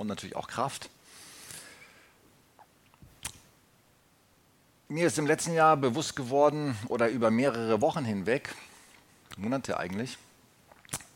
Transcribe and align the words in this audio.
und 0.00 0.06
natürlich 0.06 0.34
auch 0.34 0.48
Kraft. 0.48 0.88
Mir 4.88 5.06
ist 5.06 5.18
im 5.18 5.26
letzten 5.26 5.52
Jahr 5.52 5.76
bewusst 5.76 6.16
geworden 6.16 6.76
oder 6.88 7.08
über 7.10 7.30
mehrere 7.30 7.80
Wochen 7.80 8.04
hinweg, 8.04 8.54
Monate 9.36 9.78
eigentlich, 9.78 10.18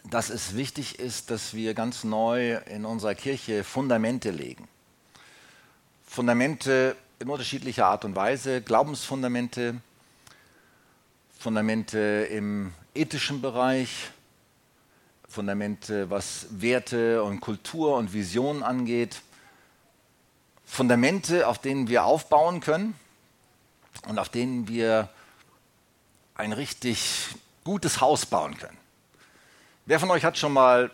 dass 0.04 0.28
es 0.28 0.54
wichtig 0.54 0.98
ist, 0.98 1.30
dass 1.30 1.54
wir 1.54 1.72
ganz 1.74 2.04
neu 2.04 2.58
in 2.66 2.84
unserer 2.84 3.14
Kirche 3.14 3.64
Fundamente 3.64 4.30
legen. 4.30 4.68
Fundamente 6.06 6.94
in 7.18 7.30
unterschiedlicher 7.30 7.86
Art 7.86 8.04
und 8.04 8.14
Weise, 8.14 8.60
Glaubensfundamente, 8.60 9.80
Fundamente 11.38 12.28
im 12.30 12.72
ethischen 12.94 13.40
Bereich, 13.40 14.10
Fundamente, 15.34 16.10
was 16.10 16.46
Werte 16.50 17.24
und 17.24 17.40
Kultur 17.40 17.96
und 17.96 18.12
Vision 18.12 18.62
angeht, 18.62 19.20
Fundamente, 20.64 21.48
auf 21.48 21.58
denen 21.58 21.88
wir 21.88 22.04
aufbauen 22.04 22.60
können 22.60 22.94
und 24.06 24.20
auf 24.20 24.28
denen 24.28 24.68
wir 24.68 25.08
ein 26.36 26.52
richtig 26.52 27.34
gutes 27.64 28.00
Haus 28.00 28.26
bauen 28.26 28.56
können. 28.56 28.76
Wer 29.86 29.98
von 29.98 30.08
euch 30.12 30.24
hat 30.24 30.38
schon 30.38 30.52
mal 30.52 30.92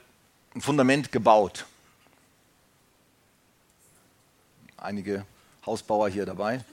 ein 0.55 0.63
Fundament 0.63 1.13
gebaut? 1.13 1.67
Einige 4.79 5.27
Hausbauer 5.67 6.09
hier 6.09 6.25
dabei. 6.25 6.65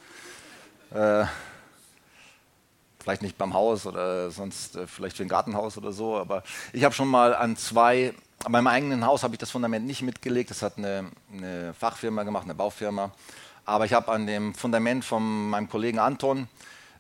Äh, 0.92 1.26
vielleicht 3.08 3.22
nicht 3.22 3.38
beim 3.38 3.54
Haus 3.54 3.86
oder 3.86 4.30
sonst 4.32 4.76
äh, 4.76 4.86
vielleicht 4.86 5.16
für 5.16 5.24
ein 5.24 5.30
Gartenhaus 5.30 5.78
oder 5.78 5.94
so, 5.94 6.18
aber 6.18 6.44
ich 6.74 6.84
habe 6.84 6.94
schon 6.94 7.08
mal 7.08 7.34
an 7.34 7.56
zwei, 7.56 8.14
an 8.44 8.52
meinem 8.52 8.68
eigenen 8.68 9.06
Haus 9.06 9.24
habe 9.24 9.34
ich 9.34 9.40
das 9.40 9.50
Fundament 9.50 9.88
nicht 9.88 10.02
mitgelegt, 10.02 10.50
das 10.50 10.62
hat 10.62 10.78
eine, 10.78 11.06
eine 11.32 11.74
Fachfirma 11.74 12.24
gemacht, 12.24 12.44
eine 12.44 12.54
Baufirma, 12.54 13.14
aber 13.64 13.86
ich 13.86 13.94
habe 13.94 14.12
an 14.12 14.28
dem 14.28 14.54
Fundament 14.54 15.06
von 15.06 15.50
meinem 15.50 15.70
Kollegen 15.70 16.00
Anton, 16.00 16.50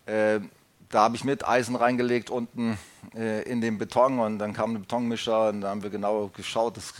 äh, 0.05 0.39
da 0.87 1.01
habe 1.01 1.17
ich 1.17 1.25
mit 1.25 1.45
Eisen 1.45 1.75
reingelegt 1.75 2.29
unten 2.29 2.77
äh, 3.13 3.41
in 3.41 3.59
den 3.59 3.77
Beton 3.77 4.19
und 4.19 4.39
dann 4.39 4.53
kam 4.53 4.75
ein 4.75 4.79
Betonmischer 4.79 5.49
und 5.49 5.59
da 5.59 5.71
haben 5.71 5.83
wir 5.83 5.89
genau 5.89 6.31
geschaut, 6.33 6.77
dass 6.77 6.93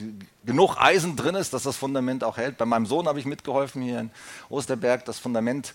genug 0.46 0.76
Eisen 0.78 1.16
drin 1.16 1.36
ist, 1.36 1.54
dass 1.54 1.64
das 1.64 1.78
Fundament 1.78 2.26
auch 2.26 2.36
hält. 2.36 2.58
Bei 2.58 2.66
meinem 2.66 2.86
Sohn 2.86 3.08
habe 3.08 3.20
ich 3.20 3.26
mitgeholfen, 3.26 3.82
hier 3.82 4.02
in 4.02 4.12
Osterberg 4.50 5.06
das 5.06 5.18
Fundament 5.18 5.74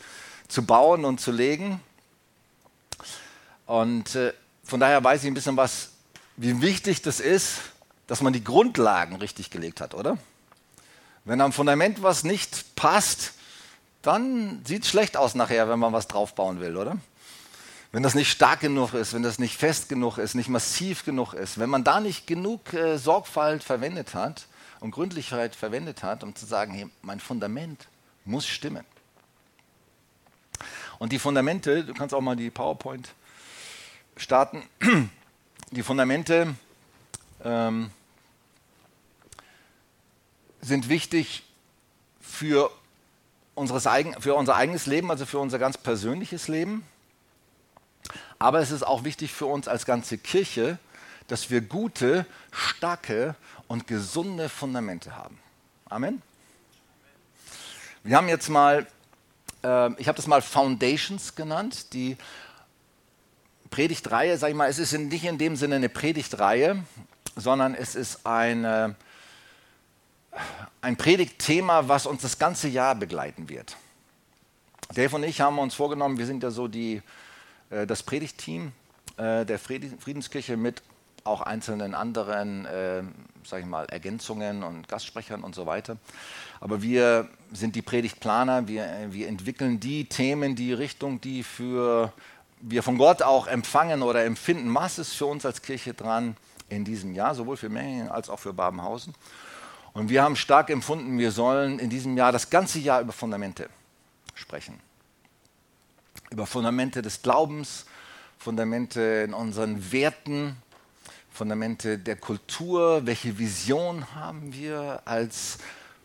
zu 0.48 0.66
bauen 0.66 1.06
und 1.06 1.19
zu 1.19 1.33
legen. 1.33 1.80
Und 3.66 4.14
äh, 4.14 4.32
von 4.64 4.80
daher 4.80 5.02
weiß 5.02 5.22
ich 5.22 5.30
ein 5.30 5.34
bisschen 5.34 5.56
was, 5.56 5.91
wie 6.36 6.60
wichtig 6.60 7.02
das 7.02 7.20
ist, 7.20 7.60
dass 8.06 8.20
man 8.20 8.32
die 8.32 8.44
Grundlagen 8.44 9.16
richtig 9.16 9.50
gelegt 9.50 9.80
hat, 9.80 9.94
oder? 9.94 10.19
Wenn 11.24 11.41
am 11.41 11.52
Fundament 11.52 12.02
was 12.02 12.24
nicht 12.24 12.74
passt, 12.74 13.34
dann 14.02 14.64
sieht 14.64 14.82
es 14.82 14.88
schlecht 14.88 15.16
aus 15.16 15.34
nachher, 15.34 15.69
wenn 15.69 15.78
man 15.78 15.92
was 15.92 16.08
draufbauen 16.08 16.60
will, 16.60 16.77
oder? 16.77 16.98
Wenn 17.92 18.02
das 18.02 18.14
nicht 18.14 18.30
stark 18.30 18.60
genug 18.60 18.94
ist, 18.94 19.12
wenn 19.12 19.22
das 19.22 19.38
nicht 19.38 19.56
fest 19.56 19.88
genug 19.88 20.19
ist, 20.19 20.34
nicht 20.34 20.48
massiv 20.48 21.04
genug 21.04 21.34
ist, 21.34 21.58
wenn 21.58 21.70
man 21.70 21.84
da 21.84 22.00
nicht 22.00 22.26
genug 22.26 22.72
äh, 22.72 22.97
Sorgfalt 22.98 23.62
verwendet 23.62 24.14
hat 24.14 24.47
und 24.80 24.91
Gründlichkeit 24.91 25.54
verwendet 25.54 26.02
hat, 26.02 26.24
um 26.24 26.34
zu 26.34 26.47
sagen, 26.47 26.72
hey, 26.72 26.88
mein 27.02 27.20
Fundament 27.20 27.86
muss 28.24 28.47
stimmen. 28.47 28.84
Und 30.98 31.12
die 31.12 31.19
Fundamente, 31.19 31.84
du 31.84 31.94
kannst 31.94 32.14
auch 32.14 32.20
mal 32.20 32.36
die 32.36 32.50
PowerPoint 32.50 33.14
starten. 34.16 34.62
Die 35.70 35.82
Fundamente 35.82 36.55
ähm, 37.44 37.91
sind 40.60 40.88
wichtig 40.88 41.44
für, 42.20 42.70
unseres 43.54 43.86
eigen, 43.86 44.20
für 44.20 44.34
unser 44.34 44.56
eigenes 44.56 44.86
Leben, 44.86 45.10
also 45.10 45.27
für 45.27 45.38
unser 45.38 45.58
ganz 45.58 45.78
persönliches 45.78 46.48
Leben. 46.48 46.84
Aber 48.38 48.60
es 48.60 48.70
ist 48.70 48.82
auch 48.82 49.04
wichtig 49.04 49.32
für 49.32 49.47
uns 49.47 49.69
als 49.69 49.87
ganze 49.87 50.19
Kirche, 50.19 50.78
dass 51.28 51.50
wir 51.50 51.60
gute, 51.60 52.26
starke 52.50 53.34
und 53.69 53.87
gesunde 53.87 54.48
Fundamente 54.48 55.16
haben. 55.16 55.38
Amen. 55.88 56.22
Wir 58.04 58.16
haben 58.16 58.28
jetzt 58.28 58.48
mal, 58.48 58.87
äh, 59.62 59.92
ich 60.00 60.08
habe 60.08 60.16
das 60.16 60.26
mal 60.26 60.42
Foundations 60.42 61.37
genannt, 61.37 61.92
die 61.92 62.16
Predigtreihe, 63.72 64.37
sage 64.37 64.53
ich 64.53 64.56
mal, 64.56 64.69
es 64.69 64.78
ist 64.78 64.93
nicht 64.93 65.25
in 65.25 65.38
dem 65.38 65.56
Sinne 65.56 65.77
eine 65.77 65.88
Predigtreihe, 65.88 66.84
sondern 67.34 67.75
es 67.75 67.94
ist 67.94 68.27
eine, 68.27 68.94
ein 70.83 70.97
Predigtthema, 70.97 71.88
was 71.88 72.06
uns 72.06 72.21
das 72.21 72.38
ganze 72.38 72.69
Jahr 72.69 72.94
begleiten 72.94 73.49
wird. 73.49 73.77
Dave 74.94 75.16
und 75.16 75.25
ich 75.25 75.41
haben 75.41 75.59
uns 75.59 75.75
vorgenommen, 75.75 76.19
wir 76.19 76.27
sind 76.27 76.43
ja 76.43 76.50
so 76.50 76.69
die, 76.69 77.00
äh, 77.71 77.87
das 77.87 78.03
Predigtteam 78.03 78.72
äh, 79.16 79.47
der 79.47 79.59
Friedenskirche 79.59 80.59
mit 80.59 80.82
auch 81.25 81.41
einzelnen 81.41 81.94
anderen, 81.94 82.66
äh, 82.66 83.03
sage 83.44 83.62
ich 83.62 83.69
mal, 83.69 83.87
Ergänzungen 83.87 84.62
und 84.62 84.87
Gastsprechern 84.87 85.43
und 85.44 85.55
so 85.55 85.65
weiter. 85.65 85.97
Aber 86.61 86.82
wir 86.82 87.28
sind 87.53 87.75
die 87.75 87.82
Predigtplaner, 87.82 88.69
wir, 88.69 89.09
wir 89.11 89.28
entwickeln 89.28 89.81
die 89.81 90.05
Themen, 90.05 90.56
die 90.56 90.75
Richtung, 90.75 91.22
die 91.22 91.43
für 91.43 92.12
wir 92.62 92.83
von 92.83 92.97
Gott 92.97 93.23
auch 93.23 93.47
empfangen 93.47 94.03
oder 94.03 94.25
empfinden, 94.25 94.75
was 94.75 94.99
ist 94.99 95.12
für 95.12 95.27
uns 95.27 95.45
als 95.45 95.62
Kirche 95.62 95.95
dran 95.95 96.37
in 96.69 96.84
diesem 96.84 97.15
Jahr, 97.15 97.34
sowohl 97.34 97.56
für 97.56 97.69
Mengingen 97.69 98.09
als 98.09 98.31
auch 98.31 98.39
für 98.39 98.53
Babenhausen. 98.53 99.15
Und 99.93 100.09
wir 100.09 100.23
haben 100.23 100.37
stark 100.37 100.71
empfunden, 100.71 101.19
wir 101.19 101.33
sollen 101.33 101.78
in 101.78 101.91
diesem 101.91 102.17
Jahr 102.17 102.33
das 102.33 102.49
ganze 102.49 102.78
Jahr 102.78 103.00
über 103.03 103.12
Fundamente 103.12 103.69
sprechen. 104.34 104.81
Über 106.31 106.47
Fundamente 106.47 107.03
des 107.03 107.21
Glaubens, 107.21 107.84
Fundamente 108.39 109.00
in 109.27 109.34
unseren 109.34 109.93
Werten, 109.93 110.56
Fundamente 111.31 111.99
der 111.99 112.17
Kultur, 112.17 113.05
welche 113.05 113.39
Vision 113.39 114.15
haben 114.15 114.55
wir 114.55 115.03
als 115.05 115.59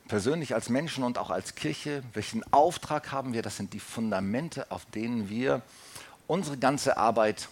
persönlich 0.07 0.53
als 0.53 0.69
Menschen 0.69 1.03
und 1.03 1.17
auch 1.17 1.29
als 1.29 1.55
Kirche, 1.55 2.01
welchen 2.13 2.41
Auftrag 2.53 3.11
haben 3.11 3.33
wir, 3.33 3.41
das 3.41 3.57
sind 3.57 3.73
die 3.73 3.79
Fundamente, 3.79 4.71
auf 4.71 4.85
denen 4.85 5.29
wir 5.29 5.61
unsere 6.27 6.57
ganze 6.57 6.97
Arbeit 6.97 7.49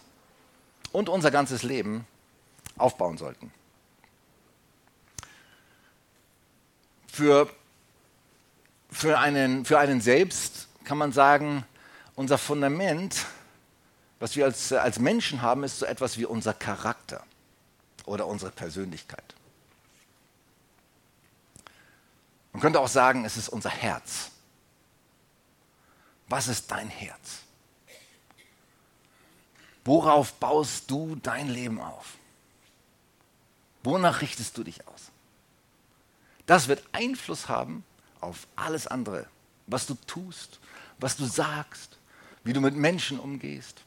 und 0.92 1.10
unser 1.10 1.32
ganzes 1.32 1.64
Leben 1.64 2.06
aufbauen 2.78 3.18
sollten. 3.18 3.52
Für, 7.08 7.50
für, 8.92 9.20
einen, 9.20 9.66
für 9.66 9.80
einen 9.80 10.02
selbst 10.02 10.68
kann 10.84 10.98
man 10.98 11.14
sagen, 11.14 11.66
unser 12.16 12.38
Fundament, 12.38 13.26
was 14.20 14.36
wir 14.36 14.46
als, 14.46 14.72
als 14.74 15.00
Menschen 15.00 15.42
haben, 15.42 15.64
ist 15.64 15.80
so 15.80 15.86
etwas 15.86 16.18
wie 16.18 16.26
unser 16.26 16.54
Charakter 16.54 17.24
oder 18.06 18.28
unsere 18.28 18.52
Persönlichkeit. 18.52 19.24
Man 22.52 22.62
könnte 22.62 22.80
auch 22.80 22.88
sagen, 22.88 23.26
es 23.26 23.36
ist 23.36 23.50
unser 23.50 23.70
Herz. 23.70 24.32
Was 26.28 26.48
ist 26.48 26.72
dein 26.72 26.90
Herz? 26.90 27.45
Worauf 29.86 30.34
baust 30.34 30.90
du 30.90 31.16
dein 31.16 31.48
Leben 31.48 31.80
auf? 31.80 32.18
Wonach 33.84 34.22
richtest 34.22 34.58
du 34.58 34.64
dich 34.64 34.86
aus? 34.88 35.12
Das 36.48 36.68
wird 36.68 36.84
Einfluss 36.92 37.48
haben 37.48 37.84
auf 38.20 38.48
alles 38.56 38.88
andere, 38.88 39.28
was 39.68 39.86
du 39.86 39.94
tust, 40.08 40.60
was 41.00 41.16
du 41.16 41.26
sagst, 41.26 41.98
wie 42.44 42.54
du 42.54 42.62
mit 42.62 42.76
Menschen 42.76 43.20
umgehst, 43.20 43.82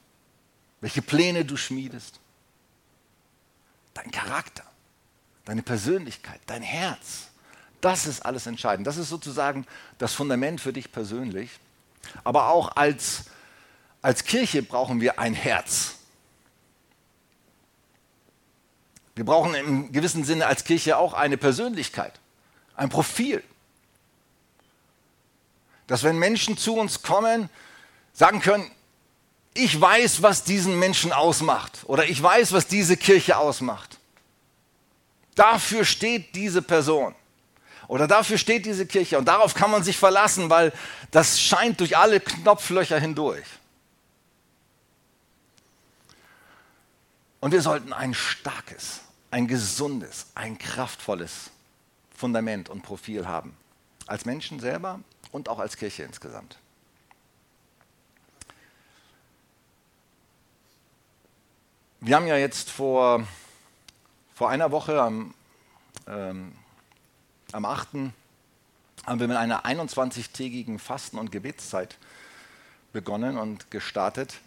welche 0.80 1.02
Pläne 1.02 1.44
du 1.44 1.56
schmiedest. 1.56 2.20
Dein 3.94 4.10
Charakter, 4.12 4.64
deine 5.44 5.62
Persönlichkeit, 5.62 6.40
dein 6.46 6.62
Herz, 6.62 7.28
das 7.80 8.06
ist 8.06 8.24
alles 8.24 8.46
entscheidend. 8.46 8.86
Das 8.86 8.96
ist 8.96 9.08
sozusagen 9.08 9.66
das 9.98 10.14
Fundament 10.14 10.60
für 10.60 10.72
dich 10.72 10.90
persönlich. 10.90 11.50
Aber 12.24 12.48
auch 12.48 12.76
als 12.76 13.26
als 14.02 14.24
Kirche 14.24 14.62
brauchen 14.62 15.00
wir 15.00 15.18
ein 15.18 15.34
Herz. 15.34 15.94
Wir 19.14 19.24
brauchen 19.24 19.54
im 19.54 19.90
gewissen 19.90 20.22
Sinne 20.22 20.46
als 20.46 20.64
Kirche 20.64 20.96
auch 20.96 21.12
eine 21.12 21.36
Persönlichkeit, 21.36 22.20
ein 22.76 22.88
Profil. 22.88 23.42
Dass 25.88 26.04
wenn 26.04 26.18
Menschen 26.18 26.56
zu 26.56 26.76
uns 26.76 27.02
kommen, 27.02 27.50
sagen 28.12 28.40
können, 28.40 28.70
ich 29.54 29.80
weiß, 29.80 30.22
was 30.22 30.44
diesen 30.44 30.78
Menschen 30.78 31.12
ausmacht 31.12 31.80
oder 31.86 32.04
ich 32.04 32.22
weiß, 32.22 32.52
was 32.52 32.68
diese 32.68 32.96
Kirche 32.96 33.38
ausmacht. 33.38 33.98
Dafür 35.34 35.84
steht 35.84 36.36
diese 36.36 36.62
Person 36.62 37.14
oder 37.88 38.06
dafür 38.06 38.38
steht 38.38 38.66
diese 38.66 38.86
Kirche 38.86 39.18
und 39.18 39.24
darauf 39.24 39.54
kann 39.54 39.72
man 39.72 39.82
sich 39.82 39.96
verlassen, 39.96 40.48
weil 40.48 40.72
das 41.10 41.40
scheint 41.40 41.80
durch 41.80 41.96
alle 41.96 42.20
Knopflöcher 42.20 43.00
hindurch. 43.00 43.46
Und 47.40 47.52
wir 47.52 47.62
sollten 47.62 47.92
ein 47.92 48.14
starkes, 48.14 49.00
ein 49.30 49.46
gesundes, 49.46 50.26
ein 50.34 50.58
kraftvolles 50.58 51.50
Fundament 52.14 52.68
und 52.68 52.82
Profil 52.82 53.26
haben. 53.28 53.56
als 54.08 54.24
Menschen 54.24 54.58
selber 54.58 55.00
und 55.32 55.48
auch 55.48 55.58
als 55.58 55.76
Kirche 55.76 56.02
insgesamt. 56.02 56.56
Wir 62.00 62.16
haben 62.16 62.26
ja 62.26 62.36
jetzt 62.36 62.70
vor, 62.70 63.26
vor 64.34 64.48
einer 64.48 64.70
Woche 64.70 65.00
am, 65.00 65.34
ähm, 66.06 66.52
am 67.52 67.64
8. 67.64 68.12
haben 69.04 69.20
wir 69.20 69.28
mit 69.28 69.36
einer 69.36 69.66
21-tägigen 69.66 70.78
Fasten- 70.78 71.18
und 71.18 71.32
Gebetszeit 71.32 71.98
begonnen 72.92 73.36
und 73.36 73.70
gestartet. 73.70 74.38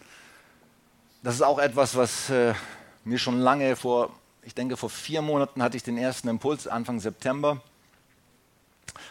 Das 1.22 1.36
ist 1.36 1.42
auch 1.42 1.58
etwas, 1.58 1.94
was 1.94 2.30
äh, 2.30 2.54
mir 3.04 3.18
schon 3.18 3.38
lange 3.40 3.76
vor, 3.76 4.10
ich 4.42 4.54
denke 4.54 4.76
vor 4.76 4.90
vier 4.90 5.22
Monaten 5.22 5.62
hatte 5.62 5.76
ich 5.76 5.82
den 5.82 5.98
ersten 5.98 6.28
Impuls, 6.28 6.66
Anfang 6.66 7.00
September. 7.00 7.60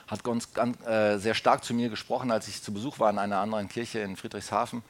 Hat 0.07 0.23
ganz, 0.23 0.53
ganz, 0.53 0.79
äh, 0.85 1.17
sehr 1.17 1.33
stark 1.33 1.63
zu 1.63 1.73
mir 1.73 1.89
gesprochen, 1.89 2.31
als 2.31 2.47
ich 2.47 2.61
zu 2.61 2.73
Besuch 2.73 2.99
war 2.99 3.09
in 3.09 3.17
einer 3.17 3.39
anderen 3.39 3.69
Kirche 3.69 3.99
in 3.99 4.15
Friedrichshafen 4.15 4.83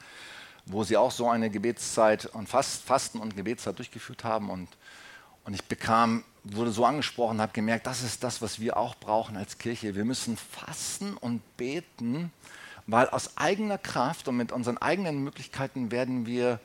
wo 0.66 0.84
sie 0.84 0.96
auch 0.96 1.10
so 1.10 1.28
eine 1.28 1.50
Gebetszeit 1.50 2.26
und 2.26 2.48
Fast, 2.48 2.84
Fasten 2.84 3.18
und 3.18 3.36
Gebetszeit 3.36 3.78
durchgeführt 3.78 4.24
haben. 4.24 4.50
Und, 4.50 4.68
und 5.44 5.54
ich 5.54 5.64
bekam, 5.64 6.24
wurde 6.44 6.70
so 6.70 6.84
angesprochen, 6.84 7.40
habe 7.40 7.52
gemerkt, 7.52 7.86
das 7.86 8.02
ist 8.02 8.22
das, 8.24 8.42
was 8.42 8.60
wir 8.60 8.76
auch 8.76 8.94
brauchen 8.94 9.36
als 9.36 9.58
Kirche. 9.58 9.94
Wir 9.94 10.04
müssen 10.04 10.36
fasten 10.36 11.16
und 11.16 11.40
beten, 11.56 12.32
weil 12.86 13.08
aus 13.08 13.36
eigener 13.36 13.78
Kraft 13.78 14.28
und 14.28 14.36
mit 14.36 14.52
unseren 14.52 14.78
eigenen 14.78 15.22
Möglichkeiten 15.22 15.90
werden 15.90 16.26
wir 16.26 16.60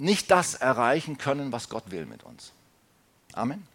nicht 0.00 0.30
das 0.30 0.54
erreichen 0.54 1.18
können, 1.18 1.52
was 1.52 1.68
Gott 1.68 1.90
will 1.90 2.06
mit 2.06 2.22
uns. 2.22 2.52
Amen. 3.34 3.66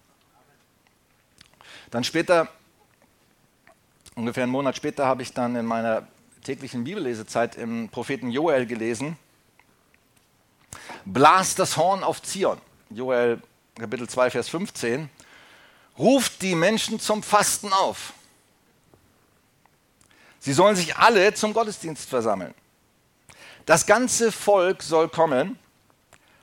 Dann 1.92 2.04
später, 2.04 2.50
ungefähr 4.16 4.44
einen 4.44 4.52
Monat 4.52 4.76
später, 4.76 5.06
habe 5.06 5.22
ich 5.22 5.34
dann 5.34 5.56
in 5.56 5.66
meiner 5.66 6.08
täglichen 6.44 6.84
Bibellesezeit 6.84 7.56
im 7.56 7.90
Propheten 7.90 8.32
Joel 8.32 8.66
gelesen, 8.66 9.18
Blast 11.06 11.60
das 11.60 11.78
Horn 11.78 12.04
auf 12.04 12.24
Zion. 12.24 12.60
Joel 12.90 13.40
Kapitel 13.78 14.10
2, 14.10 14.32
Vers 14.32 14.50
15. 14.50 15.10
Ruft 16.00 16.42
die 16.42 16.56
Menschen 16.56 17.00
zum 17.00 17.22
Fasten 17.22 17.72
auf. 17.72 18.14
Sie 20.40 20.54
sollen 20.54 20.76
sich 20.76 20.96
alle 20.98 21.34
zum 21.36 21.54
Gottesdienst 21.54 22.10
versammeln. 22.10 22.54
Das 23.68 23.86
ganze 23.86 24.32
Volk 24.32 24.82
soll 24.82 25.10
kommen 25.10 25.60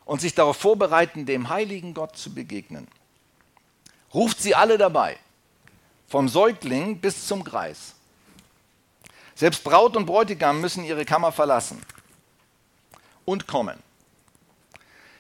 und 0.04 0.20
sich 0.20 0.34
darauf 0.34 0.56
vorbereiten, 0.56 1.26
dem 1.26 1.48
heiligen 1.48 1.94
Gott 1.94 2.16
zu 2.16 2.34
begegnen. 2.34 2.88
Ruft 4.12 4.40
sie 4.40 4.54
alle 4.54 4.78
dabei, 4.78 5.16
vom 6.08 6.28
Säugling 6.28 6.98
bis 6.98 7.26
zum 7.26 7.44
Greis. 7.44 7.94
Selbst 9.34 9.64
Braut 9.64 9.96
und 9.96 10.06
Bräutigam 10.06 10.60
müssen 10.60 10.84
ihre 10.84 11.04
Kammer 11.04 11.32
verlassen 11.32 11.80
und 13.24 13.46
kommen. 13.46 13.78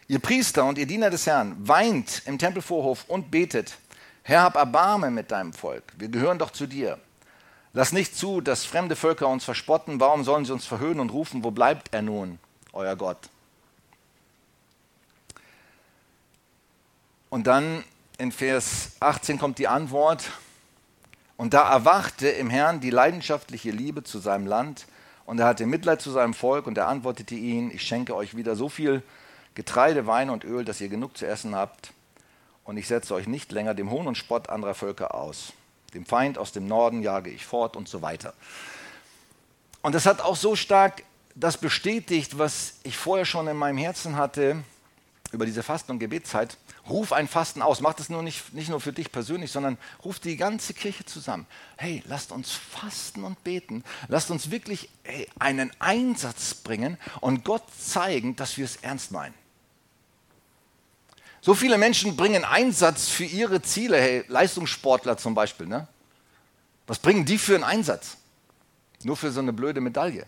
Ihr 0.08 0.18
Priester 0.18 0.64
und 0.64 0.76
ihr 0.76 0.86
Diener 0.86 1.08
des 1.08 1.26
Herrn 1.26 1.56
weint 1.66 2.22
im 2.26 2.38
Tempelvorhof 2.38 3.04
und 3.08 3.30
betet, 3.30 3.78
Herr, 4.24 4.42
hab 4.42 4.56
Erbarme 4.56 5.10
mit 5.10 5.30
deinem 5.30 5.52
Volk, 5.52 5.84
wir 5.96 6.08
gehören 6.08 6.38
doch 6.38 6.50
zu 6.50 6.66
dir. 6.66 6.98
Lass 7.72 7.92
nicht 7.92 8.14
zu, 8.14 8.42
dass 8.42 8.66
fremde 8.66 8.96
Völker 8.96 9.28
uns 9.28 9.44
verspotten, 9.44 9.98
warum 9.98 10.24
sollen 10.24 10.44
sie 10.44 10.52
uns 10.52 10.66
verhöhnen 10.66 11.00
und 11.00 11.10
rufen, 11.10 11.42
wo 11.42 11.50
bleibt 11.50 11.94
er 11.94 12.02
nun, 12.02 12.38
euer 12.72 12.94
Gott? 12.96 13.30
Und 17.32 17.46
dann 17.46 17.82
in 18.18 18.30
Vers 18.30 18.90
18 19.00 19.38
kommt 19.38 19.56
die 19.56 19.66
Antwort, 19.66 20.32
und 21.38 21.54
da 21.54 21.72
erwachte 21.72 22.28
im 22.28 22.50
Herrn 22.50 22.80
die 22.80 22.90
leidenschaftliche 22.90 23.70
Liebe 23.70 24.04
zu 24.04 24.18
seinem 24.18 24.46
Land, 24.46 24.84
und 25.24 25.40
er 25.40 25.46
hatte 25.46 25.64
Mitleid 25.64 26.02
zu 26.02 26.10
seinem 26.10 26.34
Volk, 26.34 26.66
und 26.66 26.76
er 26.76 26.88
antwortete 26.88 27.34
ihnen, 27.34 27.70
ich 27.70 27.84
schenke 27.84 28.14
euch 28.14 28.36
wieder 28.36 28.54
so 28.54 28.68
viel 28.68 29.02
Getreide, 29.54 30.06
Wein 30.06 30.28
und 30.28 30.44
Öl, 30.44 30.66
dass 30.66 30.82
ihr 30.82 30.90
genug 30.90 31.16
zu 31.16 31.26
essen 31.26 31.54
habt. 31.54 31.94
Und 32.64 32.76
ich 32.76 32.86
setze 32.86 33.14
euch 33.14 33.26
nicht 33.26 33.50
länger 33.50 33.72
dem 33.72 33.90
Hohn 33.90 34.06
und 34.06 34.18
Spott 34.18 34.50
anderer 34.50 34.74
Völker 34.74 35.14
aus. 35.14 35.54
Dem 35.94 36.04
Feind 36.04 36.36
aus 36.36 36.52
dem 36.52 36.66
Norden 36.66 37.00
jage 37.00 37.30
ich 37.30 37.46
fort 37.46 37.76
und 37.76 37.88
so 37.88 38.02
weiter. 38.02 38.34
Und 39.80 39.94
das 39.94 40.04
hat 40.04 40.20
auch 40.20 40.36
so 40.36 40.54
stark 40.54 41.02
das 41.34 41.56
bestätigt, 41.56 42.36
was 42.36 42.74
ich 42.82 42.98
vorher 42.98 43.24
schon 43.24 43.48
in 43.48 43.56
meinem 43.56 43.78
Herzen 43.78 44.16
hatte 44.16 44.62
über 45.32 45.46
diese 45.46 45.62
Fasten- 45.62 45.92
und 45.92 45.98
Gebetszeit. 45.98 46.58
Ruf 46.88 47.12
ein 47.12 47.28
Fasten 47.28 47.62
aus. 47.62 47.80
Mach 47.80 47.94
das 47.94 48.08
nur 48.08 48.22
nicht, 48.22 48.52
nicht 48.54 48.68
nur 48.68 48.80
für 48.80 48.92
dich 48.92 49.12
persönlich, 49.12 49.52
sondern 49.52 49.78
ruf 50.04 50.18
die 50.18 50.36
ganze 50.36 50.74
Kirche 50.74 51.04
zusammen. 51.04 51.46
Hey, 51.76 52.02
lasst 52.06 52.32
uns 52.32 52.52
fasten 52.52 53.22
und 53.22 53.42
beten. 53.44 53.84
Lasst 54.08 54.30
uns 54.30 54.50
wirklich 54.50 54.88
hey, 55.04 55.28
einen 55.38 55.70
Einsatz 55.78 56.54
bringen 56.54 56.98
und 57.20 57.44
Gott 57.44 57.62
zeigen, 57.78 58.34
dass 58.34 58.56
wir 58.56 58.64
es 58.64 58.76
ernst 58.76 59.12
meinen. 59.12 59.34
So 61.40 61.54
viele 61.54 61.78
Menschen 61.78 62.16
bringen 62.16 62.44
Einsatz 62.44 63.08
für 63.08 63.24
ihre 63.24 63.62
Ziele, 63.62 64.00
hey, 64.00 64.24
Leistungssportler 64.28 65.16
zum 65.16 65.34
Beispiel. 65.34 65.66
Ne? 65.66 65.88
Was 66.86 66.98
bringen 66.98 67.24
die 67.24 67.38
für 67.38 67.54
einen 67.54 67.64
Einsatz? 67.64 68.16
Nur 69.04 69.16
für 69.16 69.30
so 69.30 69.40
eine 69.40 69.52
blöde 69.52 69.80
Medaille. 69.80 70.26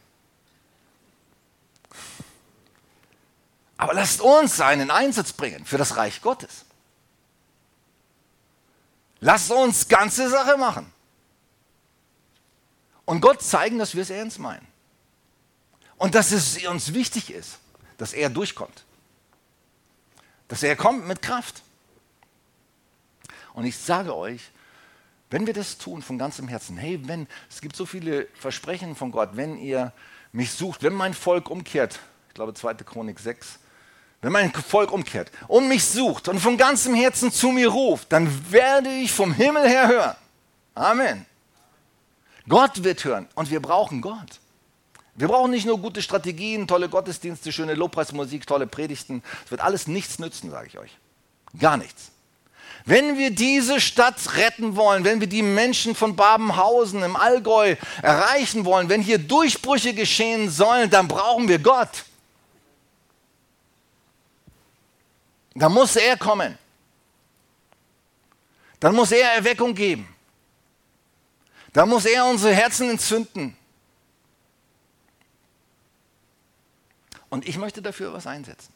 Aber 3.77 3.95
lasst 3.95 4.21
uns 4.21 4.61
einen 4.61 4.91
Einsatz 4.91 5.33
bringen 5.33 5.65
für 5.65 5.79
das 5.79 5.97
Reich 5.97 6.23
Gottes. 6.23 6.65
Lasst 9.21 9.51
uns 9.51 9.89
ganze 9.89 10.29
Sache 10.29 10.57
machen. 10.57 10.93
Und 13.05 13.21
Gott 13.21 13.43
zeigen, 13.43 13.79
dass 13.79 13.95
wir 13.95 14.03
es 14.03 14.11
ernst 14.11 14.39
meinen. 14.39 14.67
Und 15.97 16.15
dass 16.15 16.33
es 16.33 16.65
uns 16.67 16.95
wichtig 16.95 17.31
ist, 17.31 17.59
dass 17.97 18.13
er 18.13 18.31
durchkommt 18.31 18.85
dass 20.49 20.63
er 20.63 20.77
kommt 20.77 21.07
mit 21.07 21.23
Kraft. 21.23 21.63
Und 23.55 23.65
ich 23.65 23.77
sage 23.77 24.15
euch, 24.15 24.51
wenn 25.31 25.47
wir 25.47 25.55
das 25.55 25.79
tun 25.79 26.03
von 26.03 26.19
ganzem 26.19 26.49
Herzen, 26.49 26.77
hey, 26.77 27.01
wenn 27.09 27.27
es 27.51 27.61
gibt 27.61 27.77
so 27.77 27.87
viele 27.87 28.29
Versprechen 28.35 28.95
von 28.95 29.11
Gott, 29.11 29.31
wenn 29.33 29.59
ihr 29.59 29.93
mich 30.33 30.53
sucht, 30.53 30.83
wenn 30.83 30.93
mein 30.93 31.15
Volk 31.15 31.51
umkehrt, 31.51 31.99
ich 32.29 32.35
glaube 32.35 32.55
2. 32.55 32.75
Chronik 32.75 33.19
6, 33.19 33.59
wenn 34.25 34.33
mein 34.33 34.51
Volk 34.55 34.91
umkehrt 34.91 35.31
und 35.49 35.69
mich 35.69 35.85
sucht 35.85 36.29
und 36.29 36.41
von 36.41 36.57
ganzem 36.57 36.95
Herzen 36.95 37.31
zu 37.31 37.49
mir 37.49 37.69
ruft, 37.69 38.11
dann 38.11 38.51
werde 38.51 38.89
ich 38.89 39.13
vom 39.13 39.35
Himmel 39.35 39.69
her 39.69 39.87
hören. 39.87 40.17
Amen. 40.75 41.27
Gott 42.49 42.83
wird 42.83 43.05
hören 43.05 43.29
und 43.35 43.51
wir 43.51 43.61
brauchen 43.61 44.01
Gott. 44.01 44.41
Wir 45.15 45.29
brauchen 45.29 45.51
nicht 45.51 45.67
nur 45.67 45.79
gute 45.79 46.01
Strategien, 46.01 46.67
tolle 46.67 46.89
Gottesdienste, 46.89 47.53
schöne 47.53 47.75
Lobpreismusik, 47.75 48.47
tolle 48.47 48.67
Predigten. 48.67 49.23
Es 49.45 49.51
wird 49.51 49.61
alles 49.61 49.89
nichts 49.89 50.19
nützen, 50.19 50.51
sage 50.51 50.69
ich 50.69 50.79
euch. 50.79 50.97
Gar 51.61 51.77
nichts. 51.77 52.11
Wenn 52.87 53.19
wir 53.19 53.31
diese 53.31 53.79
Stadt 53.79 54.37
retten 54.37 54.75
wollen, 54.75 55.05
wenn 55.05 55.21
wir 55.21 55.27
die 55.27 55.43
Menschen 55.43 55.95
von 55.95 56.17
Babenhausen 56.17 57.03
im 57.03 57.17
Allgäu 57.17 57.77
erreichen 58.01 58.65
wollen, 58.65 58.89
wenn 58.89 59.03
hier 59.03 59.19
Durchbrüche 59.19 59.93
geschehen 59.93 60.49
sollen, 60.49 60.89
dann 60.89 61.09
brauchen 61.09 61.47
wir 61.47 61.59
Gott. 61.59 62.05
Da 65.55 65.69
muss 65.69 65.97
er 65.97 66.17
kommen. 66.17 66.59
Dann 68.81 68.95
muss 68.95 69.13
er 69.13 69.33
Erweckung 69.33 69.75
geben. 69.75 70.15
Da 71.73 71.87
muss 71.87 72.05
er 72.05 72.27
unsere 72.27 72.55
Herzen 72.55 72.91
entzünden. 72.91 73.57
Und 77.31 77.49
ich 77.49 77.57
möchte 77.57 77.83
dafür 77.83 78.13
was 78.13 78.27
einsetzen. 78.27 78.73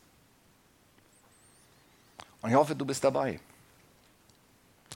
Und 2.41 2.51
ich 2.51 2.57
hoffe, 2.57 2.75
du 2.75 2.85
bist 2.85 3.05
dabei. 3.05 3.41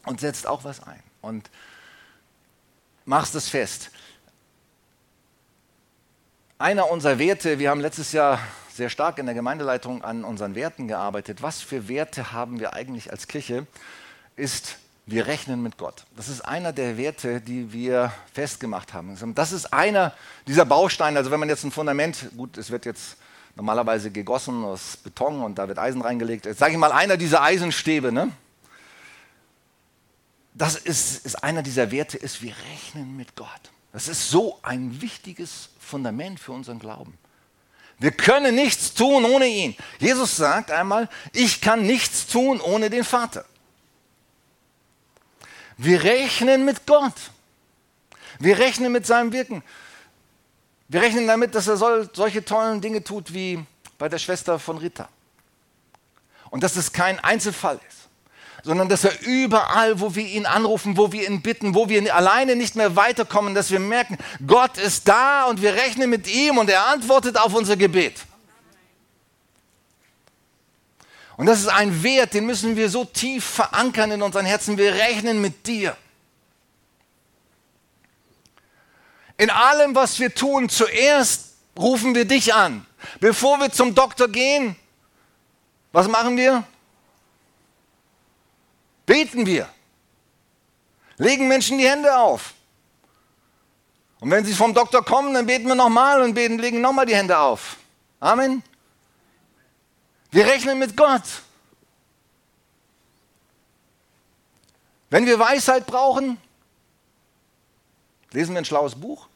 Und 0.04 0.20
setzt 0.20 0.46
auch 0.46 0.64
was 0.64 0.82
ein. 0.82 1.02
Und 1.20 1.50
machst 3.04 3.34
es 3.34 3.48
fest. 3.48 3.90
Einer 6.58 6.90
unserer 6.90 7.18
Werte, 7.18 7.58
wir 7.58 7.70
haben 7.70 7.80
letztes 7.80 8.12
Jahr 8.12 8.40
sehr 8.74 8.90
stark 8.90 9.18
in 9.18 9.26
der 9.26 9.34
Gemeindeleitung 9.34 10.02
an 10.02 10.24
unseren 10.24 10.54
Werten 10.54 10.88
gearbeitet. 10.88 11.42
Was 11.42 11.60
für 11.60 11.88
Werte 11.88 12.32
haben 12.32 12.60
wir 12.60 12.72
eigentlich 12.72 13.10
als 13.10 13.28
Kirche? 13.28 13.66
Ist, 14.36 14.78
wir 15.06 15.26
rechnen 15.26 15.62
mit 15.62 15.78
Gott. 15.78 16.04
Das 16.16 16.28
ist 16.28 16.40
einer 16.40 16.72
der 16.72 16.96
Werte, 16.96 17.40
die 17.40 17.72
wir 17.72 18.12
festgemacht 18.32 18.94
haben. 18.94 19.16
Das 19.34 19.52
ist 19.52 19.72
einer 19.72 20.14
dieser 20.46 20.64
Bausteine. 20.64 21.18
Also 21.18 21.30
wenn 21.30 21.40
man 21.40 21.48
jetzt 21.48 21.64
ein 21.64 21.72
Fundament, 21.72 22.30
gut, 22.36 22.56
es 22.56 22.70
wird 22.70 22.86
jetzt 22.86 23.16
normalerweise 23.54 24.10
gegossen 24.10 24.64
aus 24.64 24.96
Beton 24.96 25.42
und 25.42 25.58
da 25.58 25.68
wird 25.68 25.78
Eisen 25.78 26.00
reingelegt. 26.00 26.46
Jetzt 26.46 26.58
sage 26.58 26.72
ich 26.72 26.78
mal, 26.78 26.92
einer 26.92 27.16
dieser 27.16 27.42
Eisenstäbe, 27.42 28.12
ne? 28.12 28.32
das 30.54 30.76
ist, 30.76 31.24
ist 31.24 31.42
einer 31.42 31.62
dieser 31.62 31.90
Werte, 31.90 32.18
ist, 32.18 32.42
wir 32.42 32.54
rechnen 32.72 33.16
mit 33.16 33.36
Gott. 33.36 33.48
Das 33.92 34.08
ist 34.08 34.30
so 34.30 34.58
ein 34.62 35.00
wichtiges 35.02 35.70
Fundament 35.78 36.40
für 36.40 36.52
unseren 36.52 36.78
Glauben. 36.78 37.18
Wir 38.02 38.10
können 38.10 38.56
nichts 38.56 38.94
tun 38.94 39.24
ohne 39.24 39.46
ihn. 39.46 39.76
Jesus 40.00 40.36
sagt 40.36 40.72
einmal, 40.72 41.08
ich 41.32 41.60
kann 41.60 41.86
nichts 41.86 42.26
tun 42.26 42.60
ohne 42.60 42.90
den 42.90 43.04
Vater. 43.04 43.44
Wir 45.76 46.02
rechnen 46.02 46.64
mit 46.64 46.84
Gott. 46.84 47.14
Wir 48.40 48.58
rechnen 48.58 48.90
mit 48.90 49.06
seinem 49.06 49.32
Wirken. 49.32 49.62
Wir 50.88 51.00
rechnen 51.00 51.28
damit, 51.28 51.54
dass 51.54 51.68
er 51.68 51.76
solche 51.76 52.44
tollen 52.44 52.80
Dinge 52.80 53.04
tut 53.04 53.32
wie 53.34 53.64
bei 53.98 54.08
der 54.08 54.18
Schwester 54.18 54.58
von 54.58 54.78
Rita. 54.78 55.08
Und 56.50 56.64
dass 56.64 56.74
es 56.74 56.92
kein 56.92 57.20
Einzelfall 57.20 57.78
ist, 57.88 58.01
sondern 58.62 58.88
dass 58.88 59.04
er 59.04 59.20
überall, 59.22 60.00
wo 60.00 60.14
wir 60.14 60.26
ihn 60.26 60.46
anrufen, 60.46 60.96
wo 60.96 61.12
wir 61.12 61.28
ihn 61.28 61.42
bitten, 61.42 61.74
wo 61.74 61.88
wir 61.88 62.14
alleine 62.14 62.54
nicht 62.56 62.76
mehr 62.76 62.94
weiterkommen, 62.94 63.54
dass 63.54 63.70
wir 63.70 63.80
merken, 63.80 64.18
Gott 64.46 64.78
ist 64.78 65.08
da 65.08 65.44
und 65.46 65.62
wir 65.62 65.74
rechnen 65.74 66.08
mit 66.08 66.32
ihm 66.32 66.58
und 66.58 66.70
er 66.70 66.86
antwortet 66.86 67.36
auf 67.36 67.54
unser 67.54 67.76
Gebet. 67.76 68.14
Und 71.36 71.46
das 71.46 71.60
ist 71.60 71.68
ein 71.68 72.02
Wert, 72.02 72.34
den 72.34 72.46
müssen 72.46 72.76
wir 72.76 72.88
so 72.88 73.04
tief 73.04 73.44
verankern 73.44 74.12
in 74.12 74.22
unseren 74.22 74.46
Herzen. 74.46 74.78
Wir 74.78 74.94
rechnen 74.94 75.40
mit 75.40 75.66
dir. 75.66 75.96
In 79.38 79.50
allem, 79.50 79.94
was 79.94 80.20
wir 80.20 80.32
tun, 80.32 80.68
zuerst 80.68 81.54
rufen 81.76 82.14
wir 82.14 82.26
dich 82.26 82.54
an. 82.54 82.86
Bevor 83.18 83.58
wir 83.58 83.72
zum 83.72 83.94
Doktor 83.94 84.28
gehen, 84.28 84.76
was 85.90 86.06
machen 86.06 86.36
wir? 86.36 86.62
Beten 89.06 89.46
wir. 89.46 89.68
Legen 91.16 91.48
Menschen 91.48 91.78
die 91.78 91.88
Hände 91.88 92.16
auf. 92.16 92.54
Und 94.20 94.30
wenn 94.30 94.44
sie 94.44 94.54
vom 94.54 94.72
Doktor 94.72 95.04
kommen, 95.04 95.34
dann 95.34 95.46
beten 95.46 95.66
wir 95.66 95.74
nochmal 95.74 96.22
und 96.22 96.34
beten, 96.34 96.58
legen 96.58 96.80
nochmal 96.80 97.06
die 97.06 97.16
Hände 97.16 97.38
auf. 97.38 97.76
Amen. 98.20 98.62
Wir 100.30 100.46
rechnen 100.46 100.78
mit 100.78 100.96
Gott. 100.96 101.22
Wenn 105.10 105.26
wir 105.26 105.38
Weisheit 105.38 105.86
brauchen, 105.86 106.38
lesen 108.30 108.54
wir 108.54 108.60
ein 108.60 108.64
schlaues 108.64 108.94
Buch. 108.94 109.28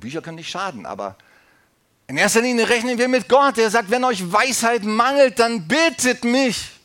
Bücher 0.00 0.22
können 0.22 0.36
nicht 0.36 0.50
schaden, 0.50 0.86
aber 0.86 1.16
in 2.06 2.16
erster 2.16 2.40
Linie 2.40 2.68
rechnen 2.68 2.98
wir 2.98 3.08
mit 3.08 3.28
Gott. 3.28 3.56
Er 3.58 3.70
sagt, 3.70 3.90
wenn 3.90 4.04
euch 4.04 4.32
Weisheit 4.32 4.82
mangelt, 4.82 5.38
dann 5.38 5.68
bittet 5.68 6.24
mich. 6.24 6.79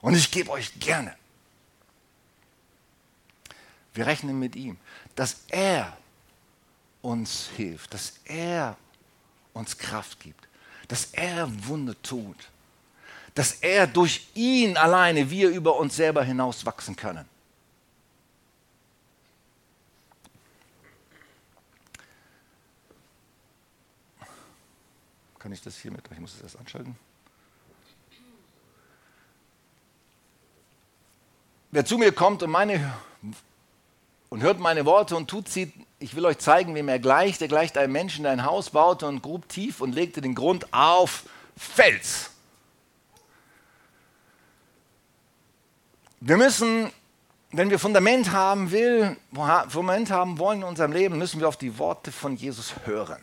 Und 0.00 0.14
ich 0.14 0.30
gebe 0.30 0.50
euch 0.50 0.78
gerne. 0.80 1.14
Wir 3.92 4.06
rechnen 4.06 4.38
mit 4.38 4.56
ihm, 4.56 4.78
dass 5.14 5.44
er 5.48 5.96
uns 7.02 7.50
hilft, 7.56 7.92
dass 7.92 8.14
er 8.24 8.76
uns 9.52 9.76
Kraft 9.76 10.20
gibt, 10.20 10.48
dass 10.88 11.06
er 11.06 11.48
Wunder 11.66 12.00
tut, 12.02 12.48
dass 13.34 13.52
er 13.54 13.86
durch 13.86 14.28
ihn 14.34 14.76
alleine 14.76 15.30
wir 15.30 15.50
über 15.50 15.76
uns 15.76 15.96
selber 15.96 16.22
hinaus 16.24 16.64
wachsen 16.64 16.96
können. 16.96 17.28
Kann 25.38 25.52
ich 25.52 25.62
das 25.62 25.78
hier 25.78 25.90
mit? 25.90 26.04
Ich 26.12 26.18
muss 26.18 26.34
es 26.34 26.42
erst 26.42 26.58
anschalten. 26.58 26.96
Wer 31.72 31.84
zu 31.84 31.98
mir 31.98 32.10
kommt 32.10 32.42
und, 32.42 32.50
meine, 32.50 32.94
und 34.28 34.42
hört 34.42 34.58
meine 34.58 34.84
Worte 34.86 35.14
und 35.14 35.30
tut 35.30 35.48
sie, 35.48 35.72
ich 36.00 36.16
will 36.16 36.26
euch 36.26 36.38
zeigen, 36.38 36.74
wem 36.74 36.88
er 36.88 36.98
gleicht. 36.98 37.40
Er 37.42 37.48
gleicht 37.48 37.78
einem 37.78 37.92
Menschen, 37.92 38.24
der 38.24 38.32
ein 38.32 38.44
Haus 38.44 38.70
baute 38.70 39.06
und 39.06 39.22
grub 39.22 39.48
tief 39.48 39.80
und 39.80 39.94
legte 39.94 40.20
den 40.20 40.34
Grund 40.34 40.72
auf 40.72 41.24
Fels. 41.56 42.30
Wir 46.18 46.36
müssen, 46.36 46.90
wenn 47.52 47.70
wir 47.70 47.78
Fundament 47.78 48.32
haben 48.32 48.72
will, 48.72 49.16
Fundament 49.68 50.10
haben 50.10 50.38
wollen 50.38 50.62
in 50.62 50.68
unserem 50.68 50.92
Leben, 50.92 51.18
müssen 51.18 51.38
wir 51.38 51.46
auf 51.46 51.56
die 51.56 51.78
Worte 51.78 52.10
von 52.10 52.34
Jesus 52.34 52.74
hören. 52.84 53.22